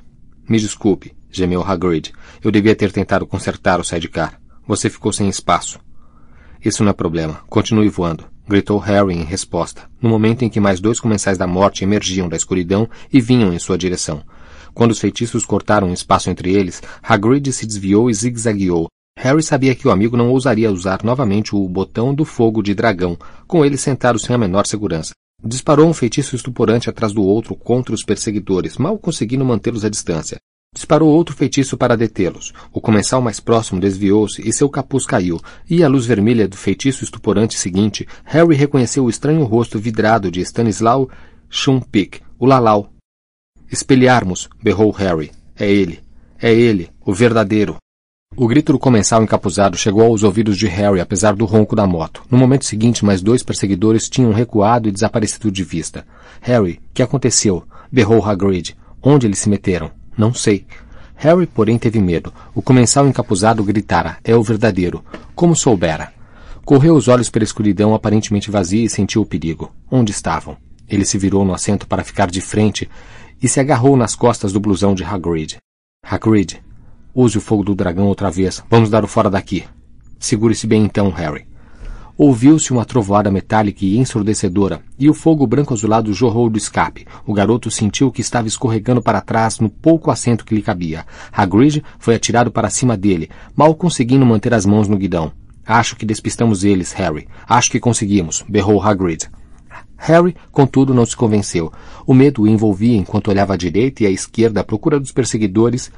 Me 0.48 0.58
desculpe, 0.58 1.14
gemeu 1.36 1.62
Hagrid. 1.62 2.12
Eu 2.42 2.50
devia 2.50 2.74
ter 2.74 2.92
tentado 2.92 3.26
consertar 3.26 3.80
o 3.80 3.84
sidecar. 3.84 4.40
Você 4.66 4.88
ficou 4.88 5.12
sem 5.12 5.28
espaço. 5.28 5.78
Isso 6.64 6.82
não 6.82 6.90
é 6.90 6.94
problema. 6.94 7.40
Continue 7.48 7.88
voando, 7.88 8.24
gritou 8.48 8.78
Harry 8.78 9.14
em 9.14 9.24
resposta, 9.24 9.82
no 10.00 10.08
momento 10.08 10.42
em 10.42 10.48
que 10.48 10.60
mais 10.60 10.80
dois 10.80 10.98
comensais 10.98 11.36
da 11.36 11.46
morte 11.46 11.84
emergiam 11.84 12.28
da 12.28 12.36
escuridão 12.36 12.88
e 13.12 13.20
vinham 13.20 13.52
em 13.52 13.58
sua 13.58 13.76
direção. 13.76 14.22
Quando 14.72 14.92
os 14.92 14.98
feitiços 14.98 15.44
cortaram 15.44 15.88
um 15.88 15.92
espaço 15.92 16.30
entre 16.30 16.52
eles, 16.52 16.82
Hagrid 17.02 17.52
se 17.52 17.66
desviou 17.66 18.08
e 18.08 18.14
zigue-zagueou. 18.14 18.88
Harry 19.18 19.42
sabia 19.42 19.74
que 19.74 19.86
o 19.86 19.90
amigo 19.90 20.16
não 20.16 20.30
ousaria 20.30 20.72
usar 20.72 21.04
novamente 21.04 21.54
o 21.54 21.68
botão 21.68 22.14
do 22.14 22.24
fogo 22.24 22.62
de 22.62 22.74
dragão, 22.74 23.16
com 23.46 23.64
ele 23.64 23.76
sentado 23.76 24.18
sem 24.18 24.34
a 24.34 24.38
menor 24.38 24.66
segurança. 24.66 25.12
Disparou 25.42 25.86
um 25.86 25.92
feitiço 25.92 26.34
estuporante 26.34 26.88
atrás 26.88 27.12
do 27.12 27.22
outro 27.22 27.54
contra 27.54 27.94
os 27.94 28.02
perseguidores, 28.02 28.78
mal 28.78 28.98
conseguindo 28.98 29.44
mantê-los 29.44 29.84
à 29.84 29.88
distância. 29.88 30.38
Disparou 30.74 31.08
outro 31.08 31.34
feitiço 31.34 31.76
para 31.78 31.96
detê-los. 31.96 32.52
O 32.72 32.80
comensal 32.80 33.22
mais 33.22 33.40
próximo 33.40 33.80
desviou-se 33.80 34.46
e 34.46 34.52
seu 34.52 34.68
capuz 34.68 35.06
caiu, 35.06 35.40
e 35.70 35.82
à 35.82 35.88
luz 35.88 36.04
vermelha 36.04 36.46
do 36.46 36.56
feitiço 36.56 37.04
estuporante 37.04 37.56
seguinte, 37.56 38.06
Harry 38.24 38.56
reconheceu 38.56 39.04
o 39.04 39.10
estranho 39.10 39.44
rosto 39.44 39.78
vidrado 39.78 40.30
de 40.30 40.40
Stanislaw 40.40 41.08
Shumpik, 41.48 42.20
o 42.38 42.44
Lalau, 42.44 42.90
Espelharmos, 43.74 44.48
berrou 44.62 44.92
Harry. 44.92 45.32
É 45.56 45.68
ele. 45.68 46.00
É 46.40 46.52
ele, 46.52 46.90
o 47.04 47.12
verdadeiro. 47.12 47.76
O 48.36 48.46
grito 48.46 48.72
do 48.72 48.78
comensal 48.78 49.22
encapuzado 49.22 49.76
chegou 49.76 50.04
aos 50.04 50.22
ouvidos 50.22 50.56
de 50.56 50.68
Harry 50.68 51.00
apesar 51.00 51.34
do 51.34 51.44
ronco 51.44 51.74
da 51.74 51.86
moto. 51.86 52.22
No 52.30 52.38
momento 52.38 52.64
seguinte, 52.64 53.04
mais 53.04 53.20
dois 53.20 53.42
perseguidores 53.42 54.08
tinham 54.08 54.32
recuado 54.32 54.88
e 54.88 54.92
desaparecido 54.92 55.50
de 55.50 55.64
vista. 55.64 56.06
Harry, 56.40 56.80
que 56.92 57.02
aconteceu? 57.02 57.64
berrou 57.90 58.24
Hagrid. 58.24 58.76
Onde 59.02 59.26
eles 59.26 59.40
se 59.40 59.48
meteram? 59.48 59.90
Não 60.16 60.32
sei. 60.32 60.66
Harry, 61.16 61.46
porém, 61.46 61.78
teve 61.78 62.00
medo. 62.00 62.32
O 62.54 62.62
comensal 62.62 63.06
encapuzado 63.06 63.62
gritara: 63.64 64.18
É 64.24 64.34
o 64.36 64.42
verdadeiro. 64.42 65.04
Como 65.34 65.56
soubera? 65.56 66.12
Correu 66.64 66.94
os 66.94 67.08
olhos 67.08 67.28
pela 67.28 67.44
escuridão 67.44 67.94
aparentemente 67.94 68.50
vazia 68.50 68.84
e 68.84 68.88
sentiu 68.88 69.22
o 69.22 69.26
perigo. 69.26 69.70
Onde 69.90 70.12
estavam? 70.12 70.56
Ele 70.88 71.04
se 71.04 71.18
virou 71.18 71.44
no 71.44 71.54
assento 71.54 71.86
para 71.86 72.04
ficar 72.04 72.30
de 72.30 72.40
frente 72.40 72.88
e 73.42 73.48
se 73.48 73.60
agarrou 73.60 73.96
nas 73.96 74.14
costas 74.14 74.52
do 74.52 74.60
blusão 74.60 74.94
de 74.94 75.04
Hagrid. 75.04 75.58
Hagrid, 76.02 76.62
use 77.14 77.36
o 77.38 77.40
fogo 77.40 77.64
do 77.64 77.74
dragão 77.74 78.06
outra 78.06 78.30
vez. 78.30 78.62
Vamos 78.70 78.90
dar 78.90 79.04
o 79.04 79.08
fora 79.08 79.30
daqui. 79.30 79.64
Segure-se 80.18 80.66
bem 80.66 80.84
então, 80.84 81.10
Harry. 81.10 81.46
Ouviu-se 82.16 82.72
uma 82.72 82.84
trovoada 82.84 83.28
metálica 83.28 83.84
e 83.84 83.98
ensurdecedora, 83.98 84.80
e 84.96 85.10
o 85.10 85.14
fogo 85.14 85.44
branco-azulado 85.48 86.14
jorrou 86.14 86.48
do 86.48 86.56
escape. 86.56 87.04
O 87.26 87.34
garoto 87.34 87.72
sentiu 87.72 88.12
que 88.12 88.20
estava 88.20 88.46
escorregando 88.46 89.02
para 89.02 89.20
trás 89.20 89.58
no 89.58 89.68
pouco 89.68 90.12
assento 90.12 90.44
que 90.44 90.54
lhe 90.54 90.62
cabia. 90.62 91.04
Hagrid 91.32 91.82
foi 91.98 92.14
atirado 92.14 92.52
para 92.52 92.70
cima 92.70 92.96
dele, 92.96 93.30
mal 93.56 93.74
conseguindo 93.74 94.24
manter 94.24 94.54
as 94.54 94.64
mãos 94.64 94.86
no 94.86 94.96
guidão. 94.96 95.32
Acho 95.66 95.96
que 95.96 96.06
despistamos 96.06 96.62
eles, 96.62 96.92
Harry. 96.92 97.26
Acho 97.48 97.68
que 97.68 97.80
conseguimos, 97.80 98.44
berrou 98.48 98.80
Hagrid. 98.80 99.28
Harry, 99.96 100.36
contudo, 100.52 100.94
não 100.94 101.04
se 101.04 101.16
convenceu. 101.16 101.72
O 102.06 102.14
medo 102.14 102.42
o 102.42 102.48
envolvia 102.48 102.96
enquanto 102.96 103.26
olhava 103.28 103.54
à 103.54 103.56
direita 103.56 104.04
e 104.04 104.06
à 104.06 104.10
esquerda 104.10 104.60
à 104.60 104.64
procura 104.64 105.00
dos 105.00 105.10
perseguidores 105.10 105.90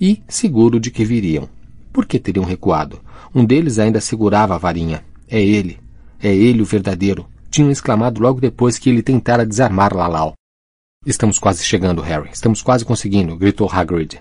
e 0.00 0.22
seguro 0.28 0.78
de 0.78 0.92
que 0.92 1.04
viriam. 1.04 1.48
Por 1.92 2.06
que 2.06 2.20
teriam 2.20 2.44
recuado? 2.44 3.00
Um 3.34 3.44
deles 3.44 3.80
ainda 3.80 4.00
segurava 4.00 4.54
a 4.54 4.58
varinha. 4.58 5.02
É 5.28 5.40
ele. 5.42 5.78
É 6.22 6.34
ele 6.34 6.62
o 6.62 6.66
verdadeiro. 6.66 7.26
Tinham 7.50 7.70
exclamado 7.70 8.20
logo 8.20 8.40
depois 8.40 8.78
que 8.78 8.90
ele 8.90 9.02
tentara 9.02 9.46
desarmar 9.46 9.94
Lalau. 9.94 10.34
Estamos 11.04 11.38
quase 11.38 11.64
chegando, 11.64 12.02
Harry. 12.02 12.30
Estamos 12.32 12.62
quase 12.62 12.84
conseguindo, 12.84 13.36
gritou 13.36 13.70
Hagrid. 13.70 14.20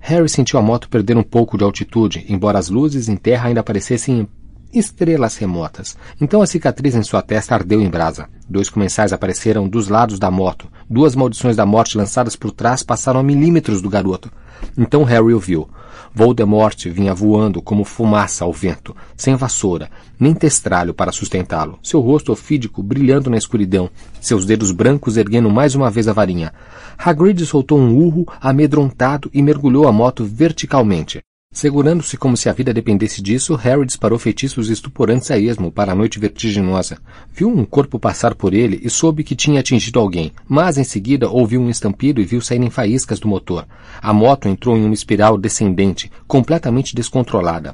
Harry 0.00 0.28
sentiu 0.28 0.58
a 0.58 0.62
moto 0.62 0.88
perder 0.88 1.16
um 1.16 1.22
pouco 1.22 1.56
de 1.56 1.64
altitude, 1.64 2.26
embora 2.28 2.58
as 2.58 2.68
luzes 2.68 3.08
em 3.08 3.16
terra 3.16 3.48
ainda 3.48 3.62
parecessem 3.62 4.28
estrelas 4.72 5.36
remotas. 5.36 5.96
Então 6.20 6.42
a 6.42 6.46
cicatriz 6.46 6.94
em 6.94 7.02
sua 7.02 7.22
testa 7.22 7.54
ardeu 7.54 7.80
em 7.80 7.88
brasa. 7.88 8.28
Dois 8.48 8.68
comensais 8.68 9.12
apareceram 9.12 9.68
dos 9.68 9.88
lados 9.88 10.18
da 10.18 10.30
moto. 10.30 10.68
Duas 10.90 11.14
maldições 11.14 11.56
da 11.56 11.64
morte 11.64 11.96
lançadas 11.96 12.36
por 12.36 12.50
trás 12.50 12.82
passaram 12.82 13.20
a 13.20 13.22
milímetros 13.22 13.80
do 13.80 13.88
garoto. 13.88 14.30
Então 14.76 15.04
Harry 15.04 15.34
o 15.34 15.38
viu. 15.38 15.68
Voldemort 16.14 16.86
vinha 16.90 17.12
voando 17.12 17.60
como 17.60 17.84
fumaça 17.84 18.44
ao 18.44 18.52
vento, 18.52 18.94
sem 19.16 19.34
vassoura, 19.34 19.90
nem 20.18 20.32
testralho 20.32 20.94
para 20.94 21.10
sustentá-lo, 21.10 21.78
seu 21.82 22.00
rosto 22.00 22.30
ofídico 22.30 22.84
brilhando 22.84 23.28
na 23.28 23.36
escuridão, 23.36 23.90
seus 24.20 24.46
dedos 24.46 24.70
brancos 24.70 25.16
erguendo 25.16 25.50
mais 25.50 25.74
uma 25.74 25.90
vez 25.90 26.06
a 26.06 26.12
varinha. 26.12 26.52
Hagrid 26.96 27.44
soltou 27.44 27.78
um 27.80 27.96
urro 27.96 28.26
amedrontado 28.40 29.28
e 29.34 29.42
mergulhou 29.42 29.88
a 29.88 29.92
moto 29.92 30.24
verticalmente. 30.24 31.20
Segurando-se 31.54 32.16
como 32.16 32.36
se 32.36 32.48
a 32.48 32.52
vida 32.52 32.74
dependesse 32.74 33.22
disso, 33.22 33.54
Harry 33.54 33.86
disparou 33.86 34.18
feitiços 34.18 34.68
estuporantes 34.68 35.30
a 35.30 35.38
esmo 35.38 35.70
para 35.70 35.92
a 35.92 35.94
noite 35.94 36.18
vertiginosa. 36.18 36.98
Viu 37.32 37.48
um 37.48 37.64
corpo 37.64 37.96
passar 37.96 38.34
por 38.34 38.52
ele 38.52 38.80
e 38.82 38.90
soube 38.90 39.22
que 39.22 39.36
tinha 39.36 39.60
atingido 39.60 40.00
alguém, 40.00 40.32
mas 40.48 40.78
em 40.78 40.84
seguida 40.84 41.30
ouviu 41.30 41.60
um 41.60 41.70
estampido 41.70 42.20
e 42.20 42.24
viu 42.24 42.40
saírem 42.40 42.70
faíscas 42.70 43.20
do 43.20 43.28
motor. 43.28 43.68
A 44.02 44.12
moto 44.12 44.48
entrou 44.48 44.76
em 44.76 44.84
uma 44.84 44.94
espiral 44.94 45.38
descendente, 45.38 46.10
completamente 46.26 46.92
descontrolada. 46.92 47.72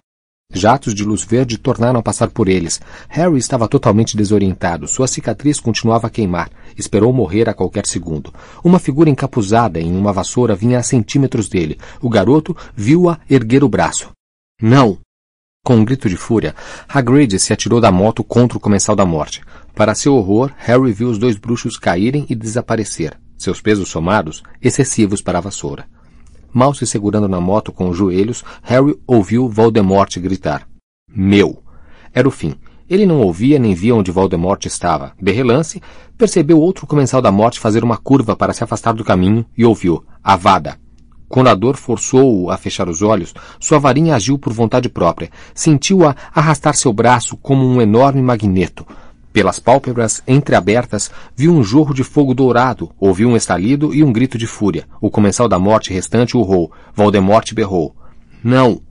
Jatos 0.53 0.95
de 0.95 1.05
luz 1.05 1.23
verde 1.23 1.57
tornaram 1.57 2.01
a 2.01 2.03
passar 2.03 2.29
por 2.31 2.49
eles. 2.49 2.81
Harry 3.09 3.39
estava 3.39 3.69
totalmente 3.69 4.17
desorientado. 4.17 4.89
Sua 4.89 5.07
cicatriz 5.07 5.61
continuava 5.61 6.09
a 6.09 6.11
queimar. 6.11 6.51
Esperou 6.77 7.13
morrer 7.13 7.49
a 7.49 7.55
qualquer 7.55 7.87
segundo. 7.87 8.33
Uma 8.65 8.81
figura 8.81 9.09
encapuzada 9.09 9.81
em 9.81 9.97
uma 9.97 10.13
vassoura 10.13 10.57
vinha 10.57 10.79
a 10.79 10.83
centímetros 10.83 11.49
dele. 11.49 11.79
O 12.01 12.09
garoto 12.09 12.57
viu-a 12.75 13.21
erguer 13.29 13.63
o 13.63 13.69
braço. 13.69 14.11
Não! 14.61 14.99
Com 15.63 15.77
um 15.77 15.85
grito 15.85 16.09
de 16.09 16.17
fúria, 16.17 16.55
Hagrid 16.89 17.39
se 17.39 17.53
atirou 17.53 17.81
da 17.81 17.93
moto 17.93 18.25
contra 18.25 18.57
o 18.59 18.61
comensal 18.61 18.97
da 18.97 19.05
morte. 19.05 19.43
Para 19.75 19.95
seu 19.95 20.17
horror, 20.17 20.51
Harry 20.57 20.91
viu 20.91 21.09
os 21.09 21.19
dois 21.19 21.37
bruxos 21.37 21.77
caírem 21.77 22.27
e 22.31 22.35
desaparecer, 22.35 23.17
seus 23.37 23.61
pesos 23.61 23.89
somados 23.89 24.43
excessivos 24.61 25.21
para 25.21 25.39
a 25.39 25.43
vassoura. 25.43 25.87
Mal 26.53 26.75
se 26.75 26.87
segurando 26.87 27.29
na 27.29 27.41
moto 27.41 27.73
com 27.73 27.89
os 27.89 27.97
joelhos, 27.97 28.45
Harry 28.63 28.99
ouviu 29.07 29.49
Voldemort 29.49 30.19
gritar. 30.19 30.67
Meu! 31.09 31.63
Era 32.13 32.27
o 32.27 32.31
fim. 32.31 32.55
Ele 32.89 33.07
não 33.07 33.21
ouvia 33.21 33.59
nem 33.59 33.73
via 33.73 33.95
onde 33.95 34.11
Voldemort 34.11 34.67
estava. 34.67 35.13
De 35.21 35.31
relance, 35.31 35.81
percebeu 36.19 36.59
outro 36.59 36.87
comensal 36.87 37.23
da 37.23 37.31
morte 37.31 37.61
fazer 37.61 37.85
uma 37.85 37.97
curva 37.97 38.35
para 38.35 38.53
se 38.53 38.65
afastar 38.65 38.95
do 38.95 39.05
caminho 39.05 39.47
e 39.57 39.65
ouviu. 39.65 40.05
Avada! 40.25 40.77
Quando 41.29 41.47
a 41.47 41.55
dor 41.55 41.77
forçou-o 41.77 42.51
a 42.51 42.57
fechar 42.57 42.89
os 42.89 43.03
olhos, 43.03 43.33
sua 43.61 43.79
varinha 43.79 44.17
agiu 44.17 44.37
por 44.37 44.53
vontade 44.53 44.89
própria. 44.89 45.31
Sentiu-a 45.55 46.17
arrastar 46.35 46.75
seu 46.75 46.93
braço 46.93 47.37
como 47.37 47.65
um 47.65 47.81
enorme 47.81 48.21
magneto. 48.21 48.85
Pelas 49.33 49.61
pálpebras 49.61 50.23
entreabertas, 50.27 51.11
viu 51.37 51.53
um 51.53 51.63
jorro 51.63 51.95
de 51.95 52.03
fogo 52.03 52.35
dourado, 52.35 52.91
ouviu 52.99 53.29
um 53.29 53.37
estalido 53.37 53.95
e 53.95 54.03
um 54.03 54.13
grito 54.13 54.37
de 54.37 54.47
fúria. 54.47 54.87
O 55.01 55.09
comensal 55.09 55.49
da 55.49 55.59
morte 55.59 55.93
restante 55.93 56.37
urrou. 56.37 56.73
Voldemort 56.95 57.55
berrou. 57.55 57.95
Não! 58.43 58.83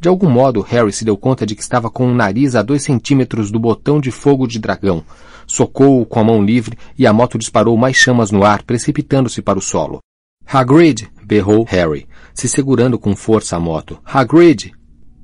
De 0.00 0.08
algum 0.08 0.28
modo, 0.28 0.62
Harry 0.62 0.92
se 0.92 1.04
deu 1.04 1.16
conta 1.16 1.46
de 1.46 1.54
que 1.54 1.62
estava 1.62 1.90
com 1.90 2.06
o 2.06 2.14
nariz 2.14 2.56
a 2.56 2.62
dois 2.62 2.82
centímetros 2.82 3.50
do 3.50 3.60
botão 3.60 4.00
de 4.00 4.10
fogo 4.10 4.48
de 4.48 4.58
dragão. 4.58 5.04
Socou-o 5.46 6.06
com 6.06 6.18
a 6.18 6.24
mão 6.24 6.42
livre 6.42 6.76
e 6.98 7.06
a 7.06 7.12
moto 7.12 7.38
disparou 7.38 7.76
mais 7.76 7.96
chamas 7.96 8.30
no 8.30 8.42
ar, 8.42 8.62
precipitando-se 8.62 9.42
para 9.42 9.58
o 9.58 9.62
solo. 9.62 10.00
Hagrid! 10.44 11.08
berrou 11.24 11.64
Harry, 11.64 12.08
se 12.34 12.48
segurando 12.48 12.98
com 12.98 13.14
força 13.14 13.56
a 13.56 13.60
moto. 13.60 14.00
Hagrid! 14.04 14.72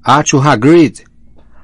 Acho 0.04 0.38
Hagrid! 0.38 1.08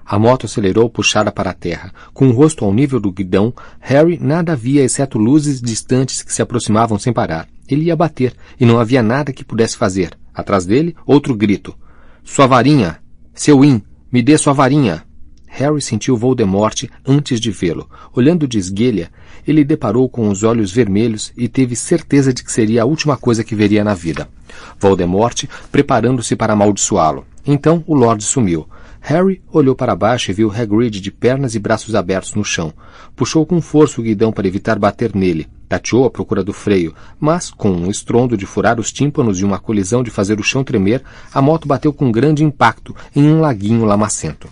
A 0.05 0.19
moto 0.19 0.47
acelerou 0.47 0.88
puxada 0.90 1.33
para 1.33 1.51
a 1.51 1.55
terra. 1.55 1.93
Com 2.12 2.29
o 2.29 2.33
rosto 2.33 2.64
ao 2.64 2.73
nível 2.75 3.01
do 3.01 3.11
guidão, 3.11 3.55
Harry 3.81 4.19
nada 4.21 4.55
via 4.55 4.85
exceto 4.85 5.19
luzes 5.19 5.61
distantes 5.61 6.23
que 6.23 6.33
se 6.33 6.43
aproximavam 6.43 6.99
sem 6.99 7.12
parar. 7.12 7.49
Ele 7.69 7.85
ia 7.85 7.97
bater, 7.97 8.35
e 8.61 8.67
não 8.67 8.79
havia 8.79 9.03
nada 9.03 9.33
que 9.33 9.45
pudesse 9.45 9.77
fazer. 9.77 10.17
Atrás 10.35 10.67
dele, 10.67 10.95
outro 11.07 11.35
grito. 11.35 11.75
Sua 12.23 12.47
varinha! 12.47 12.99
Seu 13.33 13.64
In! 13.64 13.83
Me 14.12 14.23
dê 14.23 14.37
sua 14.37 14.53
varinha! 14.53 15.05
Harry 15.47 15.81
sentiu 15.81 16.17
Voldemort 16.17 16.85
antes 17.07 17.40
de 17.40 17.51
vê-lo. 17.51 17.88
Olhando 18.12 18.47
de 18.47 18.59
esguelha, 18.59 19.09
ele 19.47 19.64
deparou 19.64 20.09
com 20.09 20.29
os 20.29 20.43
olhos 20.43 20.73
vermelhos 20.73 21.33
e 21.37 21.49
teve 21.49 21.77
certeza 21.77 22.35
de 22.35 22.43
que 22.43 22.51
seria 22.51 22.83
a 22.83 22.87
última 22.87 23.17
coisa 23.17 23.45
que 23.45 23.55
veria 23.55 23.85
na 23.85 23.95
vida. 23.95 24.29
Voldemort 24.81 25.45
preparando-se 25.71 26.35
para 26.35 26.55
amaldiçoá-lo. 26.55 27.25
Então 27.47 27.85
o 27.87 27.95
Lorde 27.95 28.25
sumiu. 28.25 28.67
Harry 29.07 29.43
olhou 29.53 29.75
para 29.75 29.95
baixo 29.95 30.31
e 30.31 30.35
viu 30.35 30.51
Hagrid 30.51 30.99
de 30.99 31.11
pernas 31.11 31.55
e 31.55 31.59
braços 31.59 31.95
abertos 31.95 32.33
no 32.33 32.43
chão. 32.43 32.73
Puxou 33.14 33.45
com 33.45 33.61
força 33.61 34.01
o 34.01 34.05
guidão 34.05 34.33
para 34.33 34.49
evitar 34.49 34.79
bater 34.79 35.14
nele. 35.14 35.47
Tateou 35.69 36.07
à 36.07 36.11
procura 36.11 36.43
do 36.43 36.55
freio, 36.55 36.95
mas, 37.21 37.51
com 37.51 37.71
um 37.71 37.90
estrondo 37.90 38.35
de 38.35 38.47
furar 38.47 38.81
os 38.81 38.90
tímpanos 38.90 39.40
e 39.40 39.45
uma 39.45 39.59
colisão 39.59 40.03
de 40.03 40.11
fazer 40.11 40.40
o 40.40 40.43
chão 40.43 40.64
tremer, 40.64 41.03
a 41.35 41.43
moto 41.43 41.69
bateu 41.69 41.93
com 41.93 42.11
grande 42.11 42.43
impacto 42.43 42.97
em 43.14 43.29
um 43.29 43.40
laguinho 43.40 43.85
lamacento. 43.85 44.49